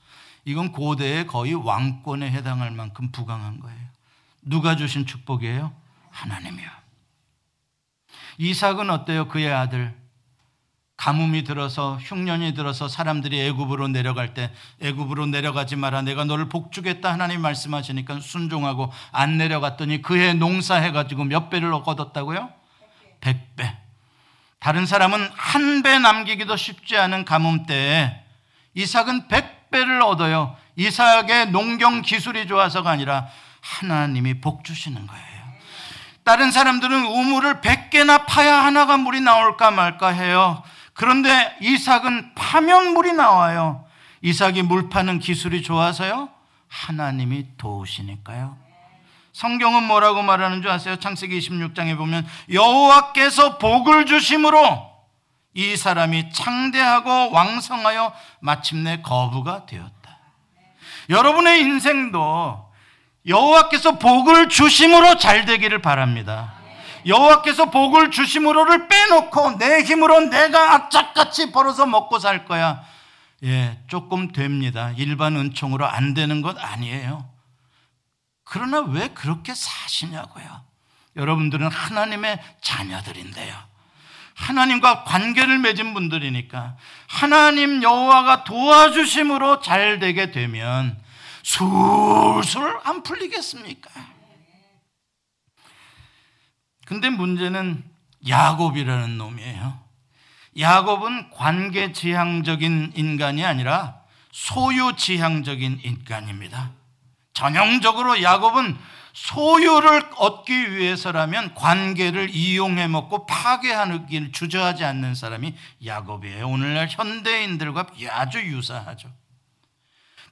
이건 0.45 0.73
고대의 0.73 1.27
거의 1.27 1.55
왕권에 1.55 2.31
해당할 2.31 2.71
만큼 2.71 3.11
부강한 3.11 3.61
거예요. 3.61 3.95
누가 4.43 4.77
주신 4.77 5.07
축복이에요? 5.07 5.73
하나님이요. 6.11 6.84
이삭은 8.39 8.91
어때요? 8.91 9.29
그의 9.29 9.53
아들 9.53 9.95
가뭄이 10.97 11.43
들어서 11.43 11.97
흉년이 12.01 12.55
들어서 12.55 12.89
사람들이 12.89 13.41
애굽으로 13.47 13.89
내려갈 13.89 14.33
때 14.33 14.53
애굽으로 14.81 15.27
내려가지 15.27 15.77
마라 15.77 16.03
내가 16.03 16.25
너를 16.25 16.49
복주겠다 16.49 17.13
하나님 17.13 17.41
말씀하시니까 17.41 18.21
순종하고 18.21 18.93
안 19.11 19.37
내려갔더니 19.37 20.03
그해 20.03 20.35
농사해 20.35 20.93
가지고 20.93 21.25
몇 21.25 21.51
배를 21.51 21.73
얻었다고요? 21.75 22.51
백배 23.21 23.77
다른 24.61 24.87
사람은 24.87 25.29
한 25.35 25.83
배 25.83 25.99
남기기도 25.99 26.57
쉽지 26.57 26.97
않은 26.97 27.25
가뭄 27.27 27.67
때에 27.67 28.23
이삭은 28.75 29.29
백배를 29.29 30.01
얻어요 30.03 30.57
이삭의 30.77 31.51
농경 31.51 32.03
기술이 32.03 32.47
좋아서가 32.47 32.91
아니라 32.91 33.27
하나님이 33.61 34.41
복 34.41 34.65
주시는 34.65 35.07
거예요 35.07 35.44
다른 36.25 36.51
사람들은 36.51 37.05
우물을 37.05 37.61
100개나 37.61 38.27
파야 38.27 38.65
하나가 38.65 38.97
물이 38.97 39.21
나올까 39.21 39.71
말까 39.71 40.09
해요. 40.09 40.63
그런데 40.95 41.57
이삭은 41.61 42.35
파면 42.35 42.95
물이 42.95 43.13
나와요. 43.13 43.85
이삭이 44.23 44.63
물 44.63 44.89
파는 44.89 45.19
기술이 45.19 45.63
좋아서요? 45.63 46.31
하나님이 46.69 47.47
도우시니까요. 47.59 48.57
성경은 49.35 49.83
뭐라고 49.83 50.23
말하는 50.23 50.63
줄 50.63 50.71
아세요? 50.71 50.97
창세기 50.97 51.39
26장에 51.41 51.97
보면 51.97 52.27
여호와께서 52.51 53.59
복을 53.59 54.07
주심으로 54.07 54.95
이 55.55 55.77
사람이 55.77 56.31
창대하고 56.33 57.33
왕성하여 57.33 58.15
마침내 58.41 59.03
거부가 59.03 59.67
되었다. 59.67 60.19
여러분의 61.11 61.61
인생도 61.61 62.64
여호와께서 63.27 63.99
복을 63.99 64.49
주심으로 64.49 65.17
잘 65.19 65.45
되기를 65.45 65.81
바랍니다. 65.81 66.55
여호와께서 67.07 67.71
복을 67.71 68.11
주심으로를 68.11 68.89
빼놓고 68.89 69.59
내 69.59 69.83
힘으로 69.83 70.21
내가 70.21 70.75
악착같이 70.75 71.53
벌어서 71.53 71.87
먹고 71.87 72.19
살 72.19 72.45
거야. 72.45 72.83
예, 73.45 73.79
조금 73.89 74.33
됩니다. 74.33 74.93
일반 74.97 75.37
은총으로 75.37 75.87
안 75.87 76.15
되는 76.15 76.41
것 76.43 76.57
아니에요. 76.59 77.29
그러나 78.45 78.81
왜 78.81 79.09
그렇게 79.09 79.55
사시냐고요. 79.55 80.63
여러분들은 81.17 81.69
하나님의 81.71 82.41
자녀들인데요. 82.61 83.55
하나님과 84.35 85.05
관계를 85.05 85.59
맺은 85.59 85.95
분들이니까 85.95 86.77
하나님 87.07 87.83
여호와가 87.83 88.45
도와주심으로 88.45 89.61
잘 89.61 89.99
되게 90.01 90.31
되면 90.31 90.99
술술 91.45 92.81
안 92.85 93.03
풀리겠습니까? 93.03 93.91
근데 96.87 97.11
문제는 97.11 97.85
야곱이라는 98.27 99.19
놈이에요. 99.19 99.85
야곱은 100.59 101.31
관계 101.31 101.93
지향적인 101.93 102.93
인간이 102.97 103.45
아니라 103.45 104.01
소유 104.33 104.95
지향적인 104.97 105.81
인간입니다. 105.85 106.73
전형적으로 107.35 108.23
야곱은 108.23 108.77
소유를 109.13 110.11
얻기 110.17 110.77
위해서라면 110.77 111.55
관계를 111.55 112.31
이용해 112.31 112.89
먹고 112.89 113.27
파괴하는 113.27 114.33
주저하지 114.33 114.85
않는 114.85 115.15
사람이 115.15 115.55
야곱이에요. 115.85 116.49
오늘날 116.49 116.89
현대인들과 116.89 117.87
아주 118.11 118.41
유사하죠. 118.41 119.11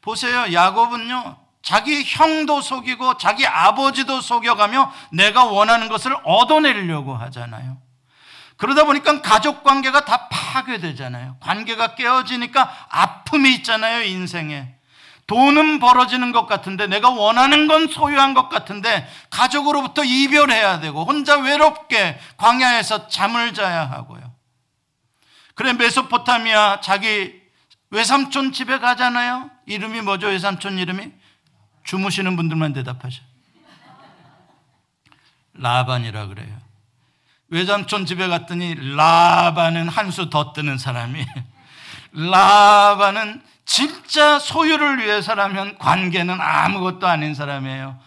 보세요. 0.02 0.52
야곱은요. 0.52 1.36
자기 1.62 2.02
형도 2.04 2.60
속이고 2.60 3.16
자기 3.18 3.46
아버지도 3.46 4.20
속여가며 4.20 4.92
내가 5.12 5.44
원하는 5.44 5.88
것을 5.88 6.14
얻어내려고 6.24 7.14
하잖아요. 7.14 7.78
그러다 8.56 8.84
보니까 8.84 9.22
가족 9.22 9.62
관계가 9.62 10.04
다 10.04 10.28
파괴되잖아요. 10.28 11.36
관계가 11.40 11.94
깨어지니까 11.94 12.86
아픔이 12.90 13.54
있잖아요, 13.56 14.02
인생에. 14.02 14.74
돈은 15.28 15.78
벌어지는 15.78 16.32
것 16.32 16.46
같은데 16.46 16.88
내가 16.88 17.08
원하는 17.08 17.68
건 17.68 17.86
소유한 17.88 18.34
것 18.34 18.48
같은데 18.48 19.08
가족으로부터 19.30 20.04
이별해야 20.04 20.80
되고 20.80 21.04
혼자 21.04 21.38
외롭게 21.38 22.18
광야에서 22.36 23.08
잠을 23.08 23.54
자야 23.54 23.88
하고요. 23.88 24.32
그래 25.54 25.72
메소포타미아 25.74 26.80
자기 26.80 27.40
외삼촌 27.90 28.52
집에 28.52 28.78
가잖아요. 28.78 29.51
이름이 29.66 30.00
뭐죠? 30.02 30.28
외삼촌 30.28 30.78
이름이? 30.78 31.10
주무시는 31.84 32.36
분들만 32.36 32.72
대답하셔. 32.72 33.22
라반이라 35.54 36.26
그래요. 36.26 36.56
외삼촌 37.48 38.06
집에 38.06 38.28
갔더니 38.28 38.74
라반은 38.96 39.88
한 39.88 40.10
수 40.10 40.30
더 40.30 40.52
뜨는 40.52 40.78
사람이 40.78 41.24
라반은 42.12 43.42
진짜 43.66 44.38
소유를 44.38 44.98
위해서라면 44.98 45.78
관계는 45.78 46.40
아무것도 46.40 47.06
아닌 47.06 47.34
사람이에요. 47.34 47.98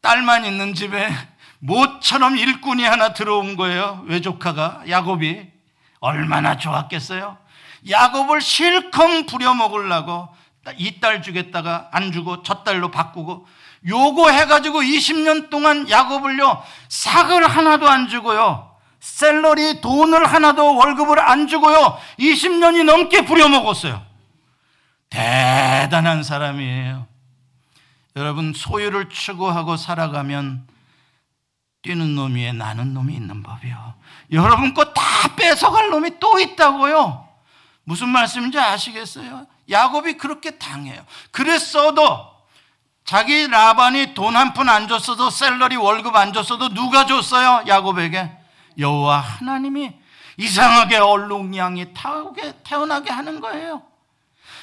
딸만 0.00 0.44
있는 0.44 0.74
집에 0.74 1.08
모처럼 1.60 2.36
일꾼이 2.36 2.84
하나 2.84 3.12
들어온 3.12 3.56
거예요. 3.56 4.02
외조카가 4.06 4.84
야곱이 4.88 5.46
얼마나 6.00 6.56
좋았겠어요. 6.56 7.38
야곱을 7.88 8.40
실컷 8.40 9.26
부려먹으려고 9.26 10.28
이 10.72 11.00
딸 11.00 11.22
주겠다가 11.22 11.88
안 11.92 12.12
주고 12.12 12.42
저 12.42 12.62
딸로 12.64 12.90
바꾸고 12.90 13.46
요거 13.86 14.30
해가지고 14.30 14.80
20년 14.80 15.50
동안 15.50 15.88
야곱을요 15.88 16.62
삭을 16.88 17.46
하나도 17.48 17.88
안 17.88 18.08
주고요. 18.08 18.74
셀러리 19.00 19.80
돈을 19.80 20.24
하나도 20.26 20.74
월급을 20.76 21.20
안 21.20 21.46
주고요. 21.46 21.98
20년이 22.18 22.84
넘게 22.84 23.24
부려먹었어요. 23.24 24.04
대단한 25.10 26.22
사람이에요. 26.22 27.06
여러분 28.16 28.52
소유를 28.54 29.08
추구하고 29.10 29.76
살아가면 29.76 30.66
뛰는 31.82 32.14
놈 32.16 32.34
위에 32.34 32.52
나는 32.52 32.94
놈이 32.94 33.14
있는 33.14 33.42
법이요. 33.42 33.94
여러분 34.32 34.74
거 34.74 34.92
다 34.92 35.02
뺏어갈 35.36 35.90
놈이 35.90 36.18
또 36.18 36.38
있다고요. 36.40 37.28
무슨 37.84 38.08
말씀인지 38.08 38.58
아시겠어요? 38.58 39.46
야곱이 39.70 40.16
그렇게 40.16 40.58
당해요. 40.58 41.04
그랬어도 41.30 42.34
자기 43.04 43.46
라반이 43.46 44.14
돈 44.14 44.34
한 44.36 44.52
푼 44.52 44.68
안 44.68 44.88
줬어도 44.88 45.30
셀러리 45.30 45.76
월급 45.76 46.14
안 46.16 46.32
줬어도 46.32 46.70
누가 46.70 47.06
줬어요? 47.06 47.64
야곱에게 47.66 48.30
여호와 48.78 49.18
하나님이 49.20 49.92
이상하게 50.38 50.96
얼룩냥이 50.98 51.94
타오게 51.94 52.62
태어나게 52.64 53.10
하는 53.10 53.40
거예요. 53.40 53.82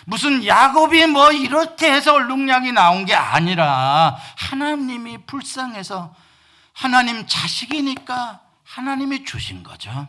무슨 0.06 0.45
야곱이 0.45 1.08
뭐 1.08 1.32
이렇게 1.32 1.91
해서 1.91 2.14
얼룩냥이 2.16 2.74
나온 2.74 3.06
게 3.06 3.16
아니라 3.16 4.18
하나님이 4.38 5.26
불쌍해서 5.26 6.14
하나님 6.74 7.26
자식이니까 7.26 8.41
하나님이 8.66 9.24
주신 9.24 9.64
거죠. 9.64 10.08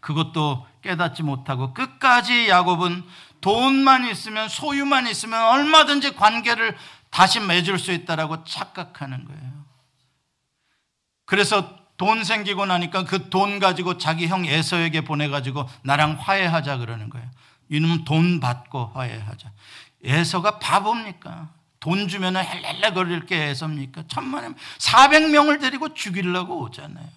그것도 0.00 0.66
깨닫지 0.84 1.22
못하고 1.22 1.72
끝까지 1.74 2.48
야곱은 2.48 3.02
돈만 3.40 4.06
있으면 4.06 4.48
소유만 4.48 5.08
있으면 5.08 5.42
얼마든지 5.42 6.14
관계를 6.14 6.76
다시 7.10 7.40
맺을 7.40 7.78
수 7.78 7.90
있다라고 7.92 8.44
착각하는 8.44 9.24
거예요. 9.24 9.64
그래서 11.24 11.76
돈 11.96 12.22
생기고 12.24 12.66
나니까 12.66 13.04
그 13.04 13.30
돈 13.30 13.58
가지고 13.58 13.98
자기 13.98 14.26
형 14.26 14.44
에서에게 14.44 15.02
보내가지고 15.02 15.68
나랑 15.82 16.18
화해하자 16.20 16.78
그러는 16.78 17.08
거예요. 17.08 17.28
이놈 17.70 18.04
돈 18.04 18.40
받고 18.40 18.92
화해하자. 18.94 19.50
에서가 20.04 20.58
바보입니까? 20.58 21.48
돈 21.80 22.08
주면 22.08 22.36
헬렐레 22.36 22.92
거릴 22.92 23.26
게 23.26 23.44
에서입니까? 23.48 24.04
천만에 24.08 24.48
400명을 24.78 25.60
데리고 25.60 25.94
죽이려고 25.94 26.60
오잖아요. 26.62 27.08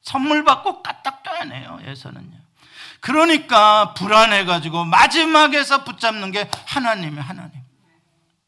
선물 0.00 0.44
받고 0.44 0.82
까딱 0.82 1.22
떠야네요, 1.22 1.80
에서는요. 1.84 2.43
그러니까 3.04 3.92
불안해가지고 3.92 4.86
마지막에서 4.86 5.84
붙잡는 5.84 6.30
게 6.30 6.48
하나님이 6.66 7.20
하나님. 7.20 7.60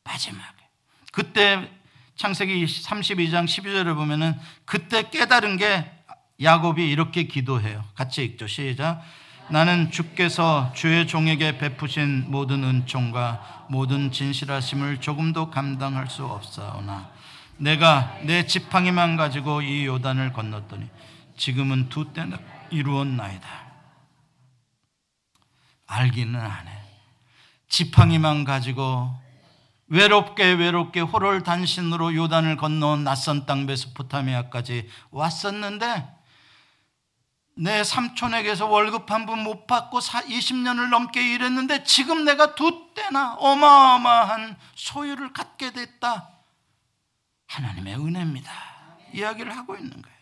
마지막에. 0.03 0.47
그때 1.13 1.71
창세기 2.15 2.65
32장 2.65 3.45
12절을 3.45 3.95
보면은 3.95 4.35
그때 4.65 5.11
깨달은 5.11 5.59
게 5.59 5.85
야곱이 6.41 6.91
이렇게 6.91 7.25
기도해요. 7.25 7.85
같이 7.95 8.25
읽죠. 8.25 8.47
시작. 8.47 9.03
나는 9.51 9.91
주께서 9.91 10.73
주의 10.75 11.07
종에게 11.07 11.59
베푸신 11.59 12.25
모든 12.29 12.65
은총과 12.65 13.67
모든 13.69 14.11
진실하심을 14.11 15.03
조금도 15.03 15.51
감당할 15.51 16.09
수 16.09 16.25
없사오나 16.25 17.11
내가 17.59 18.17
내 18.23 18.47
지팡이만 18.47 19.17
가지고 19.17 19.61
이 19.61 19.85
요단을 19.85 20.33
건넜더니 20.33 20.89
지금은 21.37 21.91
두 21.91 22.15
때나 22.15 22.39
이루었나이다. 22.71 23.66
알기는 25.87 26.39
안 26.41 26.69
해. 26.69 26.73
지팡이만 27.69 28.45
가지고 28.45 29.15
외롭게 29.89 30.45
외롭게 30.53 31.01
호롤 31.01 31.43
단신으로 31.43 32.15
요단을 32.15 32.57
건너온 32.57 33.05
낯선 33.05 33.47
땅 33.47 33.67
메소포타미아까지 33.67 34.89
왔었는데 35.11 36.15
내 37.59 37.85
삼촌에게서 37.85 38.67
월급 38.67 39.11
한 39.11 39.25
푼 39.27 39.39
못 39.39 39.67
받고 39.67 39.99
20년을 40.01 40.89
넘게 40.91 41.35
일했는데 41.35 41.85
지금 41.85 42.25
내가 42.25 42.55
두 42.55 42.93
때나 42.95 43.35
어마어마한 43.37 44.57
소유를 44.75 45.33
갖게 45.33 45.73
됐다. 45.73 46.29
하나님의 47.47 47.95
은혜입니다. 47.95 48.53
이야기를 49.15 49.57
하고 49.57 49.77
있는 49.77 49.91
거예요. 50.03 50.17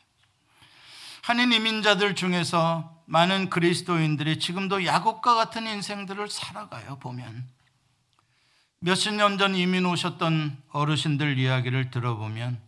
한인 1.22 1.52
이민자들 1.52 2.14
중에서 2.14 2.93
많은 3.06 3.50
그리스도인들이 3.50 4.38
지금도 4.38 4.84
야곱과 4.84 5.34
같은 5.34 5.66
인생들을 5.66 6.28
살아가요, 6.28 6.98
보면. 6.98 7.46
몇십 8.80 9.14
년 9.14 9.38
전 9.38 9.54
이민 9.54 9.86
오셨던 9.86 10.62
어르신들 10.70 11.38
이야기를 11.38 11.90
들어보면 11.90 12.60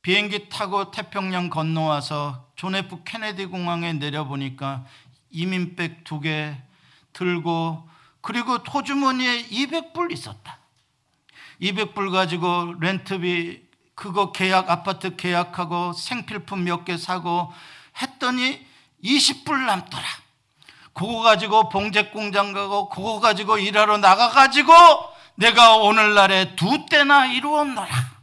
비행기 0.00 0.48
타고 0.48 0.90
태평양 0.90 1.50
건너와서 1.50 2.48
존 2.56 2.74
F 2.74 3.02
케네디 3.04 3.46
공항에 3.46 3.92
내려보니까 3.92 4.86
이민 5.30 5.72
bag 5.72 6.04
두 6.04 6.20
개 6.20 6.56
들고 7.12 7.86
그리고 8.22 8.54
호주머니에 8.54 9.48
200불 9.48 10.12
있었다. 10.12 10.58
200불 11.60 12.10
가지고 12.12 12.74
rent비 12.80 13.68
그거 13.94 14.32
계약 14.32 14.70
아파트 14.70 15.16
계약하고 15.16 15.92
생필품 15.92 16.64
몇 16.64 16.84
개 16.84 16.96
사고 16.96 17.52
했더니 18.00 18.66
20불 19.04 19.64
남더라. 19.66 20.04
그거 20.92 21.20
가지고 21.20 21.68
봉제 21.68 22.06
공장 22.06 22.52
가고 22.52 22.88
그거 22.88 23.20
가지고 23.20 23.58
일하러 23.58 23.98
나가 23.98 24.28
가지고 24.30 24.72
내가 25.36 25.76
오늘날에 25.76 26.56
두 26.56 26.86
때나 26.86 27.26
이루었노라. 27.26 28.18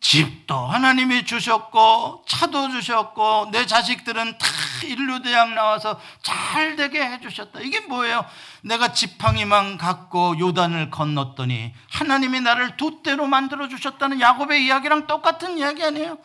집도 0.00 0.56
하나님이 0.56 1.26
주셨고 1.26 2.24
차도 2.26 2.70
주셨고 2.70 3.48
내 3.50 3.66
자식들은 3.66 4.38
다 4.38 4.46
인류대학 4.84 5.52
나와서 5.52 6.00
잘 6.22 6.76
되게 6.76 7.02
해주셨다. 7.02 7.60
이게 7.60 7.80
뭐예요? 7.80 8.24
내가 8.62 8.92
지팡이만 8.92 9.76
갖고 9.76 10.38
요단을 10.38 10.90
건넜더니 10.90 11.74
하나님이 11.90 12.40
나를 12.40 12.76
두 12.78 13.02
때로 13.02 13.26
만들어 13.26 13.68
주셨다는 13.68 14.20
야곱의 14.20 14.64
이야기랑 14.64 15.06
똑같은 15.06 15.58
이야기 15.58 15.84
아니에요? 15.84 16.16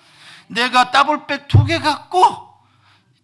내가 0.47 0.91
더블백 0.91 1.47
두 1.47 1.65
개 1.65 1.79
갖고 1.79 2.44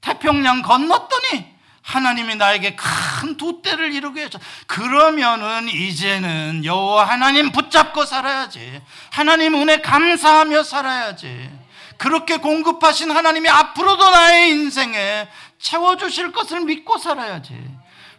태평양 0.02 0.62
건넜더니 0.62 1.52
하나님이 1.84 2.36
나에게 2.36 2.76
큰 2.76 3.38
두대를 3.38 3.94
이루게 3.94 4.24
해줘. 4.26 4.40
그러면은 4.68 5.68
이제는 5.68 6.64
여호와 6.64 7.08
하나님 7.10 7.52
붙잡고 7.52 8.06
살아야지. 8.06 8.82
하나님 9.12 9.56
은혜 9.56 9.82
감사하며 9.82 10.64
살아야지. 10.64 11.50
그렇게 11.98 12.38
공급하신 12.38 13.12
하나님이 13.12 13.50
앞으로도 13.50 14.10
나의 14.12 14.50
인생에 14.52 15.28
채워 15.60 15.98
주실 15.98 16.32
것을 16.32 16.62
믿고 16.62 16.98
살아야지. 16.98 17.56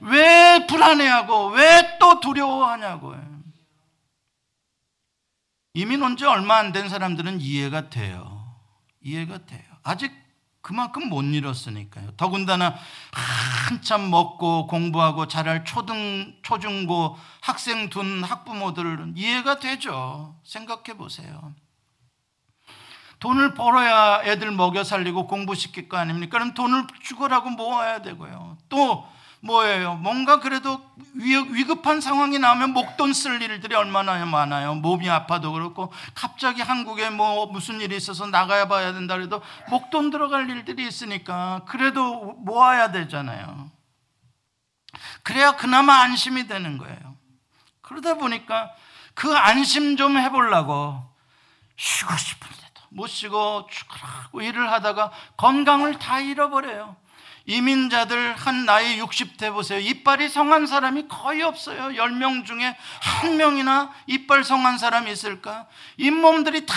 왜 0.00 0.66
불안해하고 0.68 1.48
왜 1.50 1.96
또 2.00 2.18
두려워하냐고요. 2.20 3.22
이민 5.74 6.02
온 6.02 6.16
지 6.16 6.24
얼마 6.26 6.58
안 6.58 6.72
된 6.72 6.88
사람들은 6.88 7.40
이해가 7.40 7.88
돼요. 7.90 8.56
이해가 9.00 9.46
돼요. 9.46 9.62
아직 9.82 10.12
그만큼 10.72 11.10
못 11.10 11.20
잃었으니까요. 11.22 12.12
더군다나 12.16 12.74
한참 13.12 14.10
먹고 14.10 14.66
공부하고 14.68 15.28
자랄 15.28 15.66
초등, 15.66 16.34
초중고 16.42 17.18
학생 17.42 17.90
둔 17.90 18.24
학부모들은 18.24 19.12
이해가 19.18 19.58
되죠. 19.58 20.34
생각해 20.44 20.96
보세요. 20.96 21.52
돈을 23.18 23.52
벌어야 23.52 24.22
애들 24.24 24.50
먹여 24.52 24.82
살리고 24.82 25.26
공부시킬 25.26 25.90
거 25.90 25.98
아닙니까? 25.98 26.38
그럼 26.38 26.54
돈을 26.54 26.86
죽으라고 27.02 27.50
모아야 27.50 28.00
되고요. 28.00 28.56
또 28.70 29.06
뭐예요? 29.44 29.96
뭔가 29.96 30.38
그래도 30.38 30.80
위급한 31.14 32.00
상황이 32.00 32.38
나오면 32.38 32.70
목돈 32.70 33.12
쓸 33.12 33.42
일들이 33.42 33.74
얼마나 33.74 34.24
많아요. 34.24 34.76
몸이 34.76 35.10
아파도 35.10 35.52
그렇고 35.52 35.92
갑자기 36.14 36.62
한국에 36.62 37.10
뭐 37.10 37.46
무슨 37.46 37.80
일이 37.80 37.96
있어서 37.96 38.26
나가야 38.26 38.68
봐야 38.68 38.92
된다 38.92 39.16
그래도 39.16 39.42
목돈 39.68 40.10
들어갈 40.10 40.48
일들이 40.48 40.86
있으니까 40.86 41.62
그래도 41.66 42.34
모아야 42.38 42.92
되잖아요. 42.92 43.68
그래야 45.24 45.56
그나마 45.56 46.02
안심이 46.02 46.46
되는 46.46 46.78
거예요. 46.78 47.16
그러다 47.80 48.14
보니까 48.14 48.70
그 49.14 49.36
안심 49.36 49.96
좀 49.96 50.18
해보려고 50.18 51.02
쉬고 51.76 52.16
싶은데도 52.16 52.80
못 52.90 53.08
쉬고 53.08 53.66
죽으라고 53.68 54.40
일을 54.40 54.70
하다가 54.70 55.10
건강을 55.36 55.98
다 55.98 56.20
잃어버려요. 56.20 57.01
이민자들 57.46 58.34
한 58.36 58.64
나이 58.66 59.00
60대 59.00 59.52
보세요. 59.52 59.78
이빨이 59.78 60.28
성한 60.28 60.66
사람이 60.66 61.06
거의 61.08 61.42
없어요. 61.42 61.88
10명 62.00 62.44
중에 62.46 62.76
한 63.00 63.36
명이나 63.36 63.90
이빨 64.06 64.44
성한 64.44 64.78
사람이 64.78 65.10
있을까? 65.10 65.66
잇몸들이 65.96 66.66
다 66.66 66.74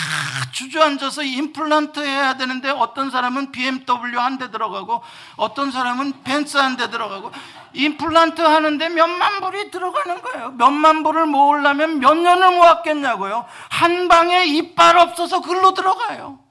주저앉아서 0.52 1.22
임플란트 1.22 2.00
해야 2.00 2.34
되는데 2.36 2.70
어떤 2.70 3.10
사람은 3.10 3.52
BMW 3.52 4.18
한 4.18 4.38
대 4.38 4.50
들어가고 4.50 5.02
어떤 5.36 5.70
사람은 5.70 6.22
벤츠 6.24 6.56
한 6.56 6.76
대 6.76 6.90
들어가고 6.90 7.30
임플란트 7.72 8.40
하는데 8.40 8.88
몇만 8.88 9.40
불이 9.40 9.70
들어가는 9.70 10.20
거예요. 10.22 10.50
몇만 10.52 11.02
불을 11.02 11.26
모으려면 11.26 12.00
몇 12.00 12.14
년을 12.16 12.56
모았겠냐고요. 12.56 13.44
한 13.70 14.08
방에 14.08 14.44
이빨 14.46 14.96
없어서 14.98 15.40
글로 15.40 15.74
들어가요. 15.74 16.45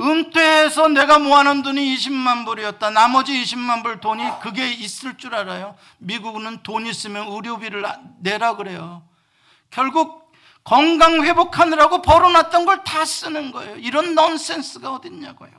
은퇴해서 0.00 0.88
내가 0.88 1.18
모아놓은 1.18 1.62
돈이 1.62 1.96
20만 1.96 2.44
불이었다. 2.46 2.90
나머지 2.90 3.32
20만 3.42 3.82
불 3.82 4.00
돈이 4.00 4.24
그게 4.40 4.72
있을 4.72 5.18
줄 5.18 5.34
알아요. 5.34 5.76
미국은 5.98 6.62
돈 6.62 6.86
있으면 6.86 7.28
의료비를 7.28 7.84
내라 8.20 8.56
그래요. 8.56 9.02
결국 9.70 10.32
건강 10.64 11.22
회복하느라고 11.24 12.02
벌어놨던 12.02 12.64
걸 12.64 12.84
다 12.84 13.04
쓰는 13.04 13.52
거예요. 13.52 13.76
이런 13.76 14.14
넌센스가 14.14 14.92
어딨냐고요. 14.92 15.50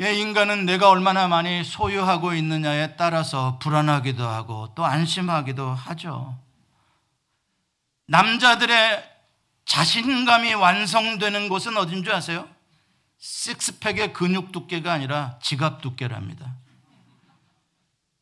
예, 0.00 0.14
인간은 0.14 0.64
내가 0.64 0.90
얼마나 0.90 1.26
많이 1.26 1.64
소유하고 1.64 2.32
있느냐에 2.34 2.94
따라서 2.96 3.58
불안하기도 3.58 4.24
하고 4.24 4.68
또 4.76 4.84
안심하기도 4.84 5.70
하죠. 5.70 6.38
남자들의 8.06 9.17
자신감이 9.68 10.54
완성되는 10.54 11.50
곳은 11.50 11.76
어딘 11.76 12.02
줄 12.02 12.14
아세요? 12.14 12.48
식스팩의 13.18 14.14
근육 14.14 14.50
두께가 14.50 14.92
아니라 14.92 15.38
지갑 15.42 15.82
두께랍니다. 15.82 16.54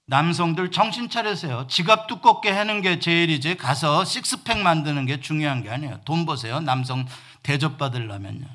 남성들 0.06 0.72
정신 0.72 1.08
차리세요. 1.08 1.66
지갑 1.68 2.08
두껍게 2.08 2.50
하는 2.50 2.82
게 2.82 2.98
제일이지 2.98 3.56
가서 3.56 4.04
식스팩 4.04 4.58
만드는 4.58 5.06
게 5.06 5.20
중요한 5.20 5.62
게 5.62 5.70
아니에요. 5.70 6.00
돈 6.04 6.26
버세요. 6.26 6.60
남성 6.60 7.06
대접 7.44 7.78
받으려면요. 7.78 8.46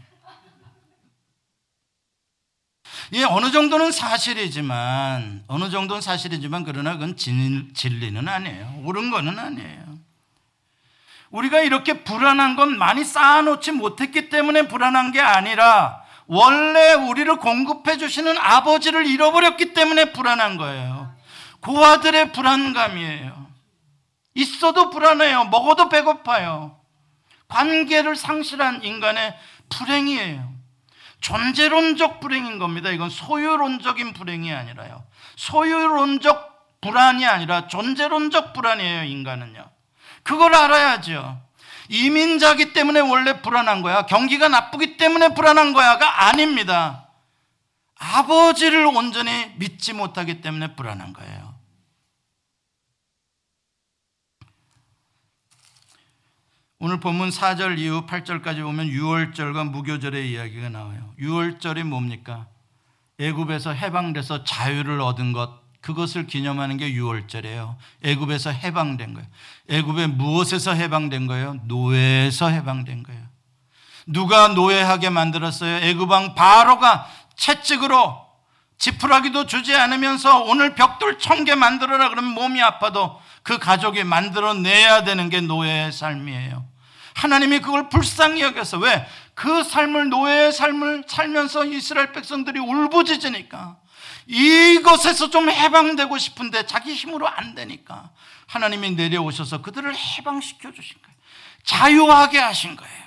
예, 3.13 3.23
어느 3.23 3.51
정도는 3.51 3.91
사실이지만, 3.91 5.45
어느 5.47 5.69
정도는 5.69 6.01
사실이지만, 6.01 6.63
그러나 6.63 6.93
그건 6.93 7.15
진리는 7.17 8.27
아니에요. 8.27 8.81
옳은 8.85 9.11
거는 9.11 9.39
아니에요. 9.39 9.90
우리가 11.31 11.61
이렇게 11.61 12.03
불안한 12.03 12.55
건 12.55 12.77
많이 12.77 13.03
쌓아놓지 13.03 13.71
못했기 13.71 14.29
때문에 14.29 14.67
불안한 14.67 15.11
게 15.11 15.21
아니라 15.21 16.03
원래 16.27 16.93
우리를 16.93 17.33
공급해 17.37 17.97
주시는 17.97 18.37
아버지를 18.37 19.05
잃어버렸기 19.05 19.73
때문에 19.73 20.11
불안한 20.11 20.57
거예요. 20.57 21.13
고아들의 21.61 22.31
불안감이에요. 22.31 23.47
있어도 24.33 24.89
불안해요. 24.89 25.45
먹어도 25.45 25.89
배고파요. 25.89 26.77
관계를 27.47 28.15
상실한 28.15 28.83
인간의 28.83 29.37
불행이에요. 29.69 30.51
존재론적 31.19 32.19
불행인 32.19 32.59
겁니다. 32.59 32.89
이건 32.89 33.09
소유론적인 33.09 34.13
불행이 34.13 34.51
아니라요. 34.51 35.03
소유론적 35.35 36.79
불안이 36.81 37.25
아니라 37.25 37.67
존재론적 37.67 38.53
불안이에요, 38.53 39.03
인간은요. 39.03 39.70
그걸 40.23 40.53
알아야죠. 40.53 41.41
이민자기 41.89 42.73
때문에 42.73 43.01
원래 43.01 43.41
불안한 43.41 43.81
거야. 43.81 44.05
경기가 44.05 44.47
나쁘기 44.47 44.97
때문에 44.97 45.33
불안한 45.33 45.73
거야가 45.73 46.27
아닙니다. 46.27 47.09
아버지를 47.97 48.85
온전히 48.85 49.53
믿지 49.57 49.93
못하기 49.93 50.41
때문에 50.41 50.75
불안한 50.75 51.13
거예요. 51.13 51.51
오늘 56.79 56.99
본문 56.99 57.29
4절 57.29 57.77
이후 57.77 58.07
8절까지 58.07 58.63
보면 58.63 58.87
6월절과 58.87 59.69
무교절의 59.69 60.31
이야기가 60.31 60.69
나와요. 60.69 61.13
6월절이 61.19 61.83
뭡니까? 61.83 62.47
애굽에서 63.19 63.73
해방돼서 63.73 64.43
자유를 64.43 64.99
얻은 64.99 65.31
것 65.31 65.60
그것을 65.81 66.27
기념하는 66.27 66.77
게 66.77 66.91
6월절이에요. 66.93 67.75
애굽에서 68.03 68.51
해방된 68.51 69.13
거예요. 69.15 69.27
애굽에 69.69 70.07
무엇에서 70.07 70.73
해방된 70.73 71.27
거예요? 71.27 71.57
노예에서 71.63 72.49
해방된 72.49 73.03
거예요. 73.03 73.21
누가 74.07 74.47
노예하게 74.49 75.09
만들었어요? 75.09 75.77
애굽 75.77 76.09
왕 76.09 76.35
바로가 76.35 77.07
채찍으로 77.35 78.19
지푸라기도 78.77 79.45
주지 79.45 79.75
않으면서 79.75 80.41
오늘 80.43 80.73
벽돌 80.75 81.19
천 81.19 81.45
개 81.45 81.53
만들어라 81.55 82.09
그러면 82.09 82.31
몸이 82.31 82.61
아파도 82.61 83.19
그 83.43 83.57
가족이 83.59 84.03
만들어내야 84.03 85.03
되는 85.03 85.29
게 85.29 85.41
노예의 85.41 85.91
삶이에요. 85.91 86.65
하나님이 87.13 87.59
그걸 87.59 87.89
불쌍히 87.89 88.41
여겨서 88.41 88.77
왜? 88.77 89.05
그 89.33 89.63
삶을 89.63 90.09
노예의 90.09 90.51
삶을 90.51 91.05
살면서 91.07 91.65
이스라엘 91.65 92.11
백성들이 92.11 92.59
울부짖으니까 92.59 93.77
이것에서 94.27 95.29
좀 95.29 95.49
해방되고 95.49 96.17
싶은데 96.17 96.65
자기 96.65 96.93
힘으로 96.93 97.27
안 97.27 97.55
되니까 97.55 98.09
하나님이 98.47 98.91
내려오셔서 98.91 99.61
그들을 99.61 99.93
해방시켜 99.95 100.71
주신 100.71 100.97
거예요. 101.01 101.17
자유하게 101.63 102.39
하신 102.39 102.75
거예요. 102.75 103.01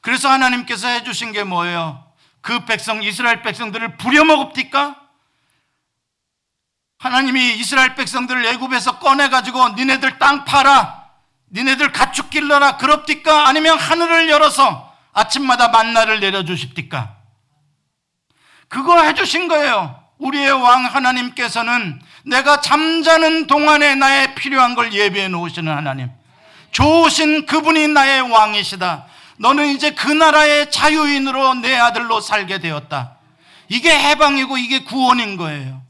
그래서 0.00 0.28
하나님께서 0.28 0.88
해주신 0.88 1.32
게 1.32 1.44
뭐예요? 1.44 2.04
그 2.40 2.64
백성, 2.66 3.02
이스라엘 3.02 3.42
백성들을 3.42 3.96
부려먹읍니까? 3.96 5.00
하나님이 6.98 7.54
이스라엘 7.54 7.94
백성들을 7.94 8.44
애굽에서 8.46 8.98
꺼내가지고 8.98 9.70
니네들 9.70 10.18
땅 10.18 10.44
팔아, 10.44 11.04
니네들 11.52 11.92
가축 11.92 12.30
길러라, 12.30 12.76
그럽니까? 12.76 13.48
아니면 13.48 13.78
하늘을 13.78 14.28
열어서 14.28 14.93
아침마다 15.14 15.68
만나를 15.68 16.20
내려주십니까? 16.20 17.16
그거 18.68 19.00
해주신 19.02 19.48
거예요. 19.48 20.02
우리의 20.18 20.52
왕 20.52 20.84
하나님께서는 20.84 22.00
내가 22.24 22.60
잠자는 22.60 23.46
동안에 23.46 23.94
나의 23.94 24.34
필요한 24.34 24.74
걸 24.74 24.92
예비해 24.92 25.28
놓으시는 25.28 25.74
하나님. 25.74 26.10
좋으신 26.72 27.46
그분이 27.46 27.88
나의 27.88 28.22
왕이시다. 28.22 29.06
너는 29.38 29.68
이제 29.68 29.92
그 29.92 30.10
나라의 30.10 30.70
자유인으로 30.70 31.54
내 31.54 31.76
아들로 31.76 32.20
살게 32.20 32.58
되었다. 32.58 33.16
이게 33.68 33.96
해방이고 33.96 34.58
이게 34.58 34.80
구원인 34.80 35.36
거예요. 35.36 35.82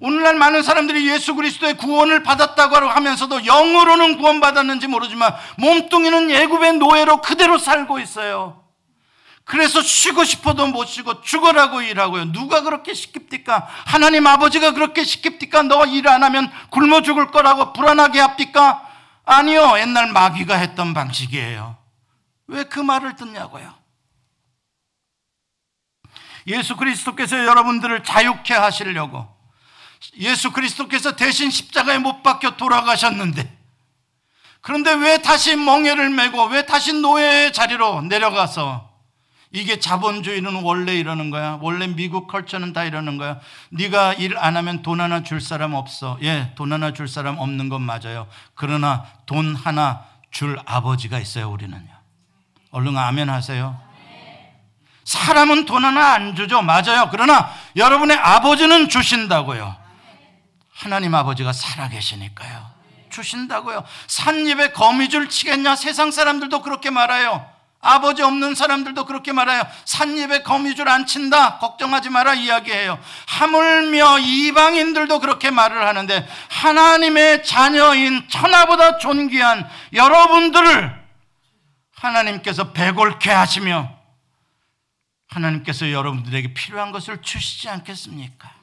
오늘날 0.00 0.34
많은 0.36 0.62
사람들이 0.62 1.08
예수 1.10 1.34
그리스도의 1.34 1.76
구원을 1.76 2.22
받았다고 2.22 2.74
하면서도 2.76 3.44
영으로는 3.44 4.16
구원받았는지 4.18 4.86
모르지만 4.86 5.34
몸뚱이는 5.58 6.30
예굽의 6.30 6.74
노예로 6.78 7.20
그대로 7.20 7.58
살고 7.58 7.98
있어요. 8.00 8.64
그래서 9.44 9.82
쉬고 9.82 10.24
싶어도 10.24 10.66
못 10.68 10.86
쉬고 10.86 11.22
죽어라고 11.22 11.82
일하고요. 11.82 12.32
누가 12.32 12.62
그렇게 12.62 12.92
시킵니까? 12.92 13.66
하나님 13.86 14.26
아버지가 14.26 14.72
그렇게 14.72 15.02
시킵니까? 15.02 15.66
너 15.66 15.84
일 15.86 16.08
안 16.08 16.22
하면 16.22 16.50
굶어 16.70 17.02
죽을 17.02 17.30
거라고 17.30 17.72
불안하게 17.72 18.20
합니까? 18.20 18.86
아니요. 19.26 19.78
옛날 19.78 20.12
마귀가 20.12 20.54
했던 20.56 20.94
방식이에요. 20.94 21.76
왜 22.46 22.64
그 22.64 22.80
말을 22.80 23.16
듣냐고요? 23.16 23.74
예수 26.46 26.76
그리스도께서 26.76 27.44
여러분들을 27.44 28.02
자유케 28.02 28.54
하시려고 28.54 29.26
예수 30.18 30.52
그리스도께서 30.52 31.16
대신 31.16 31.50
십자가에 31.50 31.98
못 31.98 32.22
박혀 32.22 32.52
돌아가셨는데 32.52 33.58
그런데 34.60 34.92
왜 34.94 35.22
다시 35.22 35.56
멍에를 35.56 36.10
메고 36.10 36.44
왜 36.46 36.66
다시 36.66 36.92
노예의 36.92 37.52
자리로 37.52 38.02
내려가서 38.02 38.88
이게 39.52 39.80
자본주의는 39.80 40.62
원래 40.62 40.94
이러는 40.94 41.30
거야. 41.30 41.58
원래 41.60 41.88
미국 41.88 42.28
컬처는 42.28 42.72
다 42.72 42.84
이러는 42.84 43.18
거야. 43.18 43.40
네가 43.70 44.14
일 44.14 44.38
안 44.38 44.56
하면 44.56 44.82
돈 44.82 45.00
하나 45.00 45.24
줄 45.24 45.40
사람 45.40 45.74
없어. 45.74 46.18
예, 46.22 46.52
돈 46.54 46.72
하나 46.72 46.92
줄 46.92 47.08
사람 47.08 47.36
없는 47.38 47.68
건 47.68 47.82
맞아요. 47.82 48.28
그러나 48.54 49.06
돈 49.26 49.56
하나 49.56 50.04
줄 50.30 50.56
아버지가 50.66 51.18
있어요, 51.18 51.50
우리는요. 51.50 51.90
얼른 52.70 52.96
아멘 52.96 53.28
하세요. 53.28 53.76
사람은 55.02 55.64
돈 55.64 55.84
하나 55.84 56.12
안 56.14 56.36
주죠. 56.36 56.62
맞아요. 56.62 57.08
그러나 57.10 57.50
여러분의 57.74 58.16
아버지는 58.18 58.88
주신다고요. 58.88 59.79
하나님 60.80 61.14
아버지가 61.14 61.52
살아계시니까요. 61.52 62.70
주신다고요. 63.10 63.84
산입에 64.06 64.72
거미줄 64.72 65.28
치겠냐? 65.28 65.76
세상 65.76 66.10
사람들도 66.10 66.62
그렇게 66.62 66.88
말해요. 66.88 67.46
아버지 67.82 68.22
없는 68.22 68.54
사람들도 68.54 69.04
그렇게 69.04 69.32
말해요. 69.32 69.62
산입에 69.84 70.42
거미줄 70.42 70.88
안 70.88 71.04
친다. 71.04 71.58
걱정하지 71.58 72.08
마라 72.08 72.32
이야기해요. 72.32 72.98
하물며 73.26 74.20
이방인들도 74.20 75.20
그렇게 75.20 75.50
말을 75.50 75.86
하는데 75.86 76.26
하나님의 76.48 77.44
자녀인 77.44 78.26
천하보다 78.28 78.98
존귀한 78.98 79.68
여러분들을 79.92 80.98
하나님께서 81.94 82.72
배골케 82.72 83.30
하시며 83.30 83.90
하나님께서 85.28 85.92
여러분들에게 85.92 86.54
필요한 86.54 86.90
것을 86.90 87.20
주시지 87.20 87.68
않겠습니까? 87.68 88.59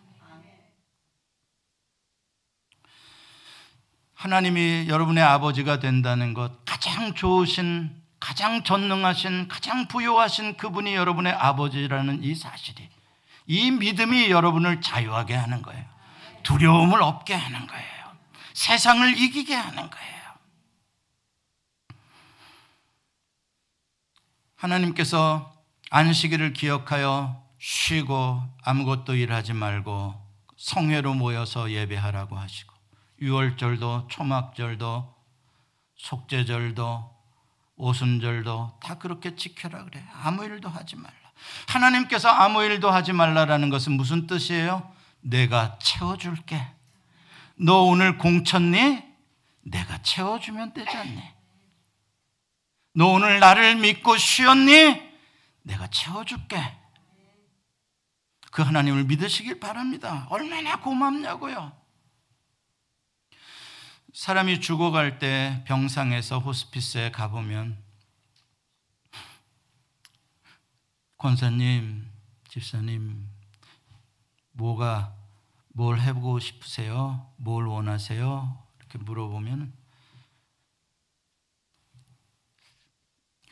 하나님이 4.17 4.87
여러분의 4.87 5.23
아버지가 5.23 5.77
된다는 5.79 6.33
것 6.33 6.65
가장 6.65 7.13
좋으신 7.13 7.95
가장 8.19 8.63
전능하신 8.63 9.47
가장 9.47 9.87
부요하신 9.87 10.57
그분이 10.57 10.95
여러분의 10.95 11.33
아버지라는 11.33 12.23
이 12.23 12.33
사실이 12.33 12.89
이 13.45 13.71
믿음이 13.71 14.31
여러분을 14.31 14.81
자유하게 14.81 15.35
하는 15.35 15.61
거예요. 15.61 15.85
두려움을 16.41 17.01
없게 17.03 17.35
하는 17.35 17.67
거예요. 17.67 17.87
세상을 18.53 19.17
이기게 19.19 19.53
하는 19.53 19.87
거예요. 19.87 20.17
하나님께서 24.55 25.53
안식일을 25.91 26.53
기억하여 26.53 27.45
쉬고 27.59 28.41
아무것도 28.63 29.13
일하지 29.13 29.53
말고 29.53 30.15
성회로 30.57 31.13
모여서 31.13 31.69
예배하라고 31.69 32.35
하시고 32.35 32.76
유월절도 33.21 34.07
초막절도 34.09 35.15
속죄절도 35.95 37.17
오순절도 37.75 38.79
다 38.81 38.97
그렇게 38.97 39.35
지켜라 39.35 39.83
그래. 39.85 40.03
아무 40.13 40.43
일도 40.43 40.69
하지 40.69 40.95
말라. 40.95 41.15
하나님께서 41.67 42.29
아무 42.29 42.63
일도 42.63 42.89
하지 42.89 43.13
말라라는 43.13 43.69
것은 43.69 43.93
무슨 43.93 44.27
뜻이에요? 44.27 44.91
내가 45.21 45.77
채워줄게. 45.79 46.65
너 47.55 47.83
오늘 47.83 48.17
공쳤니? 48.17 49.03
내가 49.61 50.01
채워주면 50.01 50.73
되지 50.73 50.95
않니? 50.95 51.21
너 52.93 53.07
오늘 53.09 53.39
나를 53.39 53.75
믿고 53.75 54.17
쉬었니? 54.17 55.01
내가 55.63 55.87
채워줄게. 55.87 56.77
그 58.51 58.61
하나님을 58.63 59.03
믿으시길 59.03 59.59
바랍니다. 59.59 60.25
얼마나 60.29 60.79
고맙냐고요. 60.79 61.86
사람이 64.17 64.61
죽어갈 64.61 65.19
때 65.19 65.63
병상에서 65.67 66.39
호스피스에 66.39 67.11
가보면 67.11 67.77
권사님, 71.19 72.09
집사님, 72.49 73.29
뭐가 74.53 75.15
뭘 75.67 75.99
해보고 76.01 76.39
싶으세요? 76.39 77.31
뭘 77.37 77.67
원하세요? 77.67 78.67
이렇게 78.79 78.97
물어보면 78.97 79.71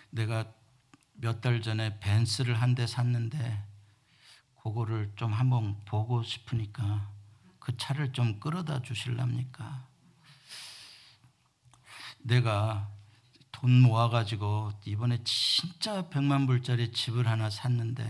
내가 0.09 0.51
몇 1.13 1.41
달 1.41 1.61
전에 1.61 1.99
벤스를 1.99 2.59
한 2.59 2.73
대 2.73 2.87
샀는데 2.87 3.63
그거를 4.63 5.13
좀 5.15 5.31
한번 5.31 5.79
보고 5.85 6.23
싶으니까 6.23 7.11
그 7.59 7.77
차를 7.77 8.13
좀 8.13 8.39
끌어다 8.39 8.81
주실랍니까? 8.81 9.84
내가 12.25 12.89
돈 13.51 13.81
모아가지고 13.81 14.71
이번에 14.85 15.19
진짜 15.23 16.09
백만 16.09 16.47
불짜리 16.47 16.91
집을 16.91 17.27
하나 17.27 17.49
샀는데 17.49 18.03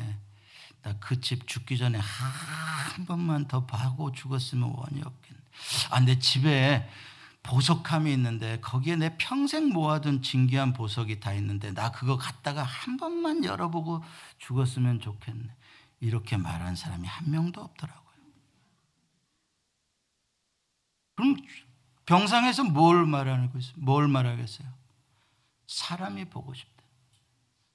나 0.82 0.94
그 1.00 1.20
집 1.20 1.48
죽기 1.48 1.78
전에 1.78 1.98
한 2.00 3.06
번만 3.06 3.48
더 3.48 3.66
봐고 3.66 4.12
죽었으면 4.12 4.70
원이 4.70 5.02
없겠네. 5.04 5.40
아, 5.92 6.00
내 6.00 6.20
집에 6.20 6.88
보석함이 7.44 8.12
있는데 8.14 8.60
거기에 8.62 8.96
내 8.96 9.18
평생 9.18 9.70
모아둔 9.70 10.22
진귀한 10.22 10.74
보석이 10.74 11.20
다 11.20 11.34
있는데 11.34 11.74
나 11.74 11.92
그거 11.92 12.18
갖다가 12.18 12.64
한 12.64 12.98
번만 12.98 13.44
열어보고 13.44 14.04
죽었으면 14.40 15.00
좋겠네. 15.02 15.48
이렇게 16.02 16.38
말한 16.38 16.76
사람이 16.76 17.08
한 17.08 17.32
명도 17.32 17.62
없더라고요. 17.62 18.06
그럼 21.16 21.36
병상에서 22.06 22.64
뭘 22.64 23.06
있어요? 23.08 23.74
뭘 23.78 24.08
말하겠어요? 24.08 24.68
사람이 25.68 26.26
보고 26.26 26.54
싶다. 26.54 26.84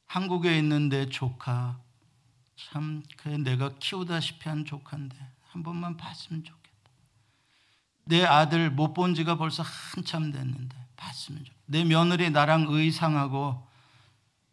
한국에 0.07 0.57
있는 0.59 0.89
내 0.89 1.09
조카 1.09 1.79
참 2.57 3.03
그래 3.17 3.39
내가 3.39 3.71
키우다시피 3.79 4.49
한 4.49 4.65
조카인데 4.65 5.17
한 5.49 5.63
번만 5.63 5.97
봤으면 5.97 6.45
좋겠다. 6.45 6.61
내 8.05 8.25
아들 8.25 8.71
못 8.71 8.95
본 8.95 9.15
지가 9.15 9.37
벌써 9.37 9.63
한참 9.63 10.31
됐는데 10.31 10.77
봤으면 10.97 11.45
좋겠다. 11.45 11.61
내 11.67 11.85
며느리 11.85 12.31
나랑 12.31 12.67
의상하고 12.69 13.67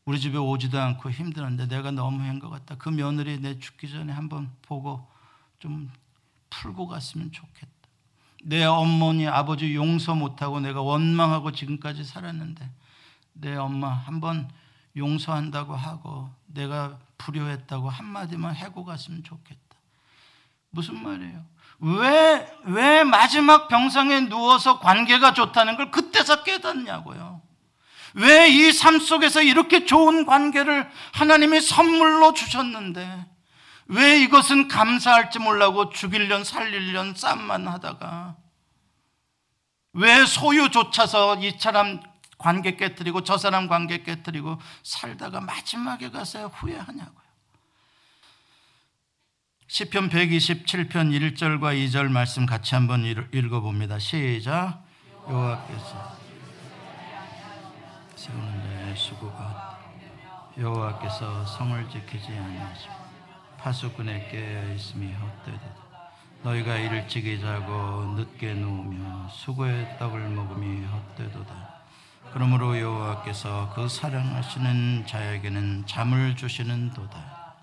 우리 0.05 0.19
집에 0.19 0.37
오지도 0.37 0.79
않고 0.79 1.11
힘들었는데 1.11 1.67
내가 1.67 1.91
너무 1.91 2.21
한것 2.21 2.49
같다. 2.49 2.75
그 2.77 2.89
며느리 2.89 3.39
내 3.39 3.59
죽기 3.59 3.89
전에 3.89 4.13
한번 4.13 4.51
보고 4.61 5.05
좀 5.59 5.91
풀고 6.49 6.87
갔으면 6.87 7.31
좋겠다. 7.31 7.71
내 8.47 8.63
어머니 8.63 9.27
아버지 9.27 9.75
용서 9.75 10.15
못하고 10.15 10.61
내가 10.61 10.81
원망하고 10.81 11.51
지금까지 11.51 12.05
살았는데 12.05 12.69
내 13.33 13.55
엄마 13.57 13.89
한번 13.89 14.49
용서한다고 14.95 15.75
하고 15.75 16.29
내가 16.45 16.97
불효했다고 17.17 17.89
한마디만 17.89 18.55
해고 18.55 18.85
갔으면 18.85 19.21
좋겠다. 19.25 19.59
무슨 20.69 21.03
말이에요? 21.03 21.43
왜, 21.79 22.49
왜 22.63 23.03
마지막 23.03 23.67
병상에 23.67 24.21
누워서 24.21 24.79
관계가 24.79 25.33
좋다는 25.33 25.75
걸 25.75 25.91
그때서 25.91 26.43
깨닫냐고요. 26.43 27.41
왜 28.13 28.47
이 28.49 28.71
삶 28.79 28.99
속에서 29.01 29.41
이렇게 29.41 29.83
좋은 29.85 30.25
관계를 30.25 30.89
하나님이 31.11 31.59
선물로 31.59 32.33
주셨는데 32.33 33.25
왜 33.89 34.21
이것은 34.21 34.67
감사할지 34.67 35.39
몰라고 35.39 35.89
죽일련 35.89 36.43
살릴련 36.43 37.15
쌈만 37.15 37.67
하다가 37.67 38.35
왜 39.93 40.25
소유조차서 40.25 41.37
이 41.43 41.57
사람 41.57 42.01
관계 42.37 42.75
깨뜨리고 42.75 43.23
저 43.23 43.37
사람 43.37 43.67
관계 43.67 44.03
깨뜨리고 44.03 44.59
살다가 44.83 45.41
마지막에 45.41 46.11
가서 46.11 46.47
후회하냐고요. 46.47 47.27
시편 49.69 50.09
127편 50.09 51.35
1절과 51.35 51.75
2절 51.87 52.09
말씀 52.09 52.45
같이 52.45 52.75
한번 52.75 53.03
읽어 53.05 53.59
봅니다. 53.61 53.99
시작. 53.99 54.85
여호와께서 55.27 56.17
세우는 58.15 58.63
자의 58.63 58.95
수고가 58.95 59.79
여호와께서 60.57 61.45
성을 61.45 61.89
지키지 61.89 62.27
아니하시고 62.27 63.06
파수꾼에 63.59 64.29
깨어 64.29 64.73
있음이 64.73 65.13
헛되도다. 65.13 65.87
너희가 66.43 66.75
일찍이 66.77 67.39
자고 67.41 68.15
늦게 68.15 68.53
누우며 68.53 69.29
수고의 69.29 69.97
떡을 69.99 70.29
먹음이 70.29 70.85
헛되도다. 70.85 71.77
그러므로 72.31 72.79
여호와께서 72.79 73.73
그 73.75 73.87
사랑하시는 73.87 75.05
자에게는 75.07 75.85
잠을 75.87 76.35
주시는 76.35 76.93
도다. 76.93 77.55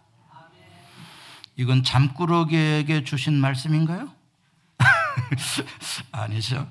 이건 1.57 1.85
잠꾸러기에게 1.85 3.05
주신 3.05 3.35
말씀인가요? 3.35 4.13
아니죠. 6.11 6.69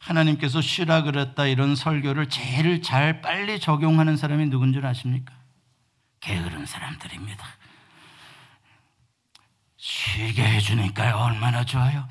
하나님께서 0.00 0.60
쉬라 0.60 1.02
그랬다 1.02 1.46
이런 1.46 1.76
설교를 1.76 2.28
제일 2.28 2.82
잘 2.82 3.20
빨리 3.20 3.58
적용하는 3.60 4.16
사람이 4.16 4.46
누군 4.46 4.72
줄 4.72 4.84
아십니까? 4.84 5.32
게으른 6.20 6.66
사람들입니다. 6.66 7.46
쉬게 9.84 10.42
해주니까 10.42 11.22
얼마나 11.22 11.62
좋아요. 11.62 12.08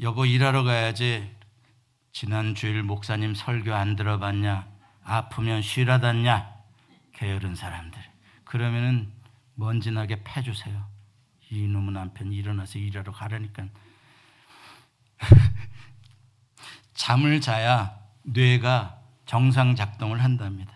여보 0.00 0.24
일하러 0.24 0.62
가야지. 0.62 1.30
지난 2.12 2.54
주일 2.54 2.82
목사님 2.82 3.34
설교 3.34 3.74
안 3.74 3.94
들어봤냐? 3.94 4.66
아프면 5.04 5.60
쉬라단냐? 5.60 6.50
게으른 7.12 7.54
사람들. 7.54 8.00
그러면은 8.44 9.12
먼지나게 9.54 10.22
패주세요. 10.24 10.82
이놈의 11.50 11.92
남편 11.92 12.32
일어나서 12.32 12.78
일하러 12.78 13.12
가라니까. 13.12 13.64
잠을 16.94 17.42
자야 17.42 17.98
뇌가 18.22 18.98
정상 19.26 19.76
작동을 19.76 20.24
한답니다. 20.24 20.72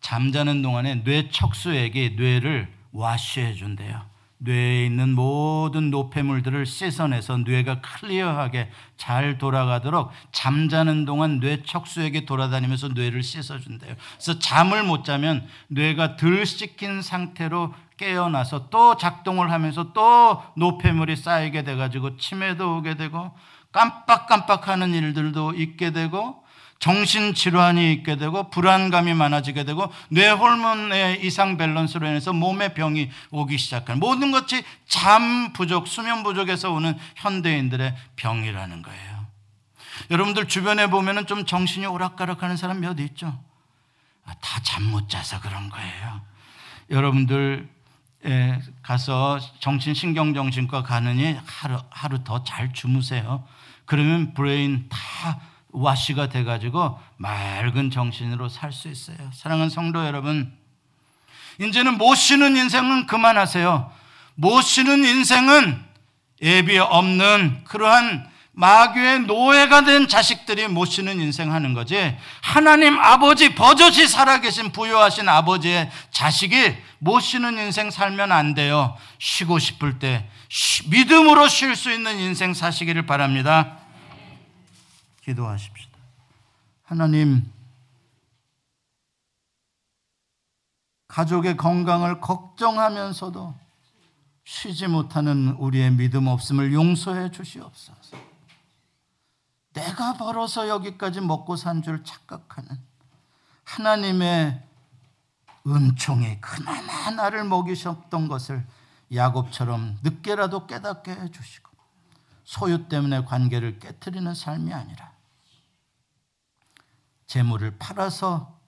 잠자는 0.00 0.62
동안에 0.62 1.04
뇌 1.04 1.28
척수에게 1.28 2.14
뇌를 2.16 2.72
와쉬해 2.92 3.52
준대요. 3.52 4.08
뇌에 4.38 4.86
있는 4.86 5.14
모든 5.14 5.90
노폐물들을 5.90 6.64
씻어내서 6.64 7.38
뇌가 7.38 7.80
클리어하게 7.80 8.70
잘 8.96 9.38
돌아가도록 9.38 10.10
잠자는 10.32 11.04
동안 11.04 11.40
뇌 11.40 11.62
척수에게 11.62 12.24
돌아다니면서 12.24 12.88
뇌를 12.88 13.22
씻어준대요. 13.22 13.94
그래서 14.14 14.38
잠을 14.38 14.84
못 14.84 15.04
자면 15.04 15.46
뇌가 15.68 16.16
덜 16.16 16.46
씻긴 16.46 17.02
상태로 17.02 17.74
깨어나서 17.96 18.70
또 18.70 18.96
작동을 18.96 19.50
하면서 19.50 19.92
또 19.92 20.42
노폐물이 20.56 21.16
쌓이게 21.16 21.64
돼가지고 21.64 22.16
치매도 22.16 22.76
오게 22.76 22.94
되고 22.94 23.32
깜빡깜빡하는 23.72 24.94
일들도 24.94 25.54
있게 25.54 25.90
되고 25.90 26.42
정신질환이 26.78 27.92
있게 27.94 28.16
되고 28.16 28.50
불안감이 28.50 29.12
많아지게 29.14 29.64
되고 29.64 29.92
뇌 30.10 30.30
호르몬의 30.30 31.24
이상 31.24 31.56
밸런스로 31.56 32.06
인해서 32.06 32.32
몸에 32.32 32.74
병이 32.74 33.10
오기 33.30 33.58
시작하는 33.58 33.98
모든 33.98 34.30
것이 34.30 34.62
잠 34.86 35.52
부족, 35.52 35.88
수면 35.88 36.22
부족에서 36.22 36.72
오는 36.72 36.96
현대인들의 37.16 37.96
병이라는 38.16 38.82
거예요. 38.82 39.26
여러분들 40.10 40.46
주변에 40.46 40.88
보면은 40.88 41.26
좀 41.26 41.44
정신이 41.44 41.86
오락가락하는 41.86 42.56
사람 42.56 42.80
몇 42.80 43.00
있죠? 43.00 43.36
아, 44.24 44.34
다잠 44.40 44.84
못 44.84 45.08
자서 45.08 45.40
그런 45.40 45.68
거예요. 45.70 46.20
여러분들 46.90 47.68
가서 48.82 49.40
정신신경정신과 49.58 50.84
가느니 50.84 51.36
하루, 51.44 51.80
하루 51.90 52.22
더 52.22 52.44
잘 52.44 52.72
주무세요. 52.72 53.44
그러면 53.84 54.32
brain 54.34 54.88
다 54.88 55.40
wash가 55.78 56.28
돼가지고 56.28 56.98
맑은 57.16 57.90
정신으로 57.90 58.48
살 58.48 58.72
수 58.72 58.88
있어요. 58.88 59.16
사랑하는 59.32 59.70
성도 59.70 60.04
여러분, 60.04 60.52
이제는 61.60 61.98
못 61.98 62.14
쉬는 62.14 62.56
인생은 62.56 63.06
그만하세요. 63.06 63.92
못 64.36 64.60
쉬는 64.62 65.04
인생은 65.04 65.84
애비 66.42 66.78
없는 66.78 67.64
그러한 67.64 68.28
마귀의 68.52 69.20
노예가 69.20 69.82
된 69.84 70.08
자식들이 70.08 70.66
못 70.66 70.86
쉬는 70.86 71.20
인생 71.20 71.52
하는 71.52 71.74
거지. 71.74 72.16
하나님 72.40 72.98
아버지, 72.98 73.54
버젓이 73.54 74.08
살아계신 74.08 74.72
부유하신 74.72 75.28
아버지의 75.28 75.90
자식이 76.10 76.74
못 76.98 77.20
쉬는 77.20 77.56
인생 77.58 77.90
살면 77.90 78.32
안 78.32 78.54
돼요. 78.54 78.96
쉬고 79.18 79.60
싶을 79.60 80.00
때 80.00 80.26
믿음으로 80.86 81.46
쉴 81.46 81.76
수 81.76 81.92
있는 81.92 82.18
인생 82.18 82.52
사시기를 82.52 83.06
바랍니다. 83.06 83.77
기도하십시다. 85.28 85.98
하나님, 86.84 87.52
가족의 91.08 91.56
건강을 91.56 92.20
걱정하면서도 92.20 93.54
쉬지 94.44 94.86
못하는 94.86 95.48
우리의 95.58 95.90
믿음 95.92 96.26
없음을 96.28 96.72
용서해 96.72 97.30
주시옵소서. 97.30 98.16
내가 99.74 100.14
벌어서 100.14 100.68
여기까지 100.68 101.20
먹고 101.20 101.56
산 101.56 101.82
줄 101.82 102.02
착각하는 102.04 102.78
하나님의 103.64 104.62
은총이 105.66 106.40
그나마 106.40 107.10
나를 107.10 107.44
먹이셨던 107.44 108.28
것을 108.28 108.66
야곱처럼 109.14 109.98
늦게라도 110.02 110.66
깨닫게 110.66 111.12
해주시고 111.12 111.68
소유 112.44 112.88
때문에 112.88 113.24
관계를 113.24 113.78
깨뜨리는 113.78 114.32
삶이 114.34 114.72
아니라 114.72 115.07
재물을 117.28 117.76
팔아서 117.78 118.58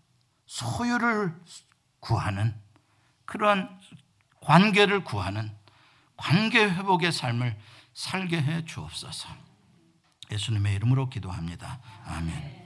소유를 0.47 1.35
구하는 1.99 2.55
그러한 3.25 3.81
관계를 4.43 5.03
구하는 5.03 5.51
관계 6.17 6.69
회복의 6.69 7.11
삶을 7.11 7.57
살게 7.95 8.41
해 8.41 8.65
주옵소서. 8.65 9.29
예수님의 10.31 10.75
이름으로 10.75 11.09
기도합니다. 11.09 11.81
아멘. 12.05 12.61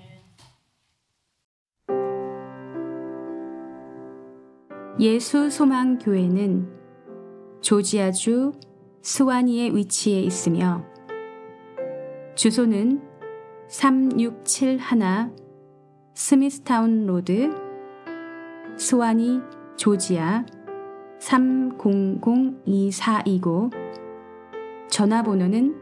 예수 4.99 5.49
소망 5.49 5.99
교회는 5.99 7.62
조지아주 7.62 8.53
스와니에 9.03 9.70
위치해 9.70 10.20
있으며 10.20 10.84
주소는 12.34 13.01
3671 13.68 14.78
스미스타운 16.14 17.06
로드, 17.06 17.50
스와니, 18.76 19.40
조지아 19.76 20.44
3002429 21.18 23.70
전화번호는 24.88 25.74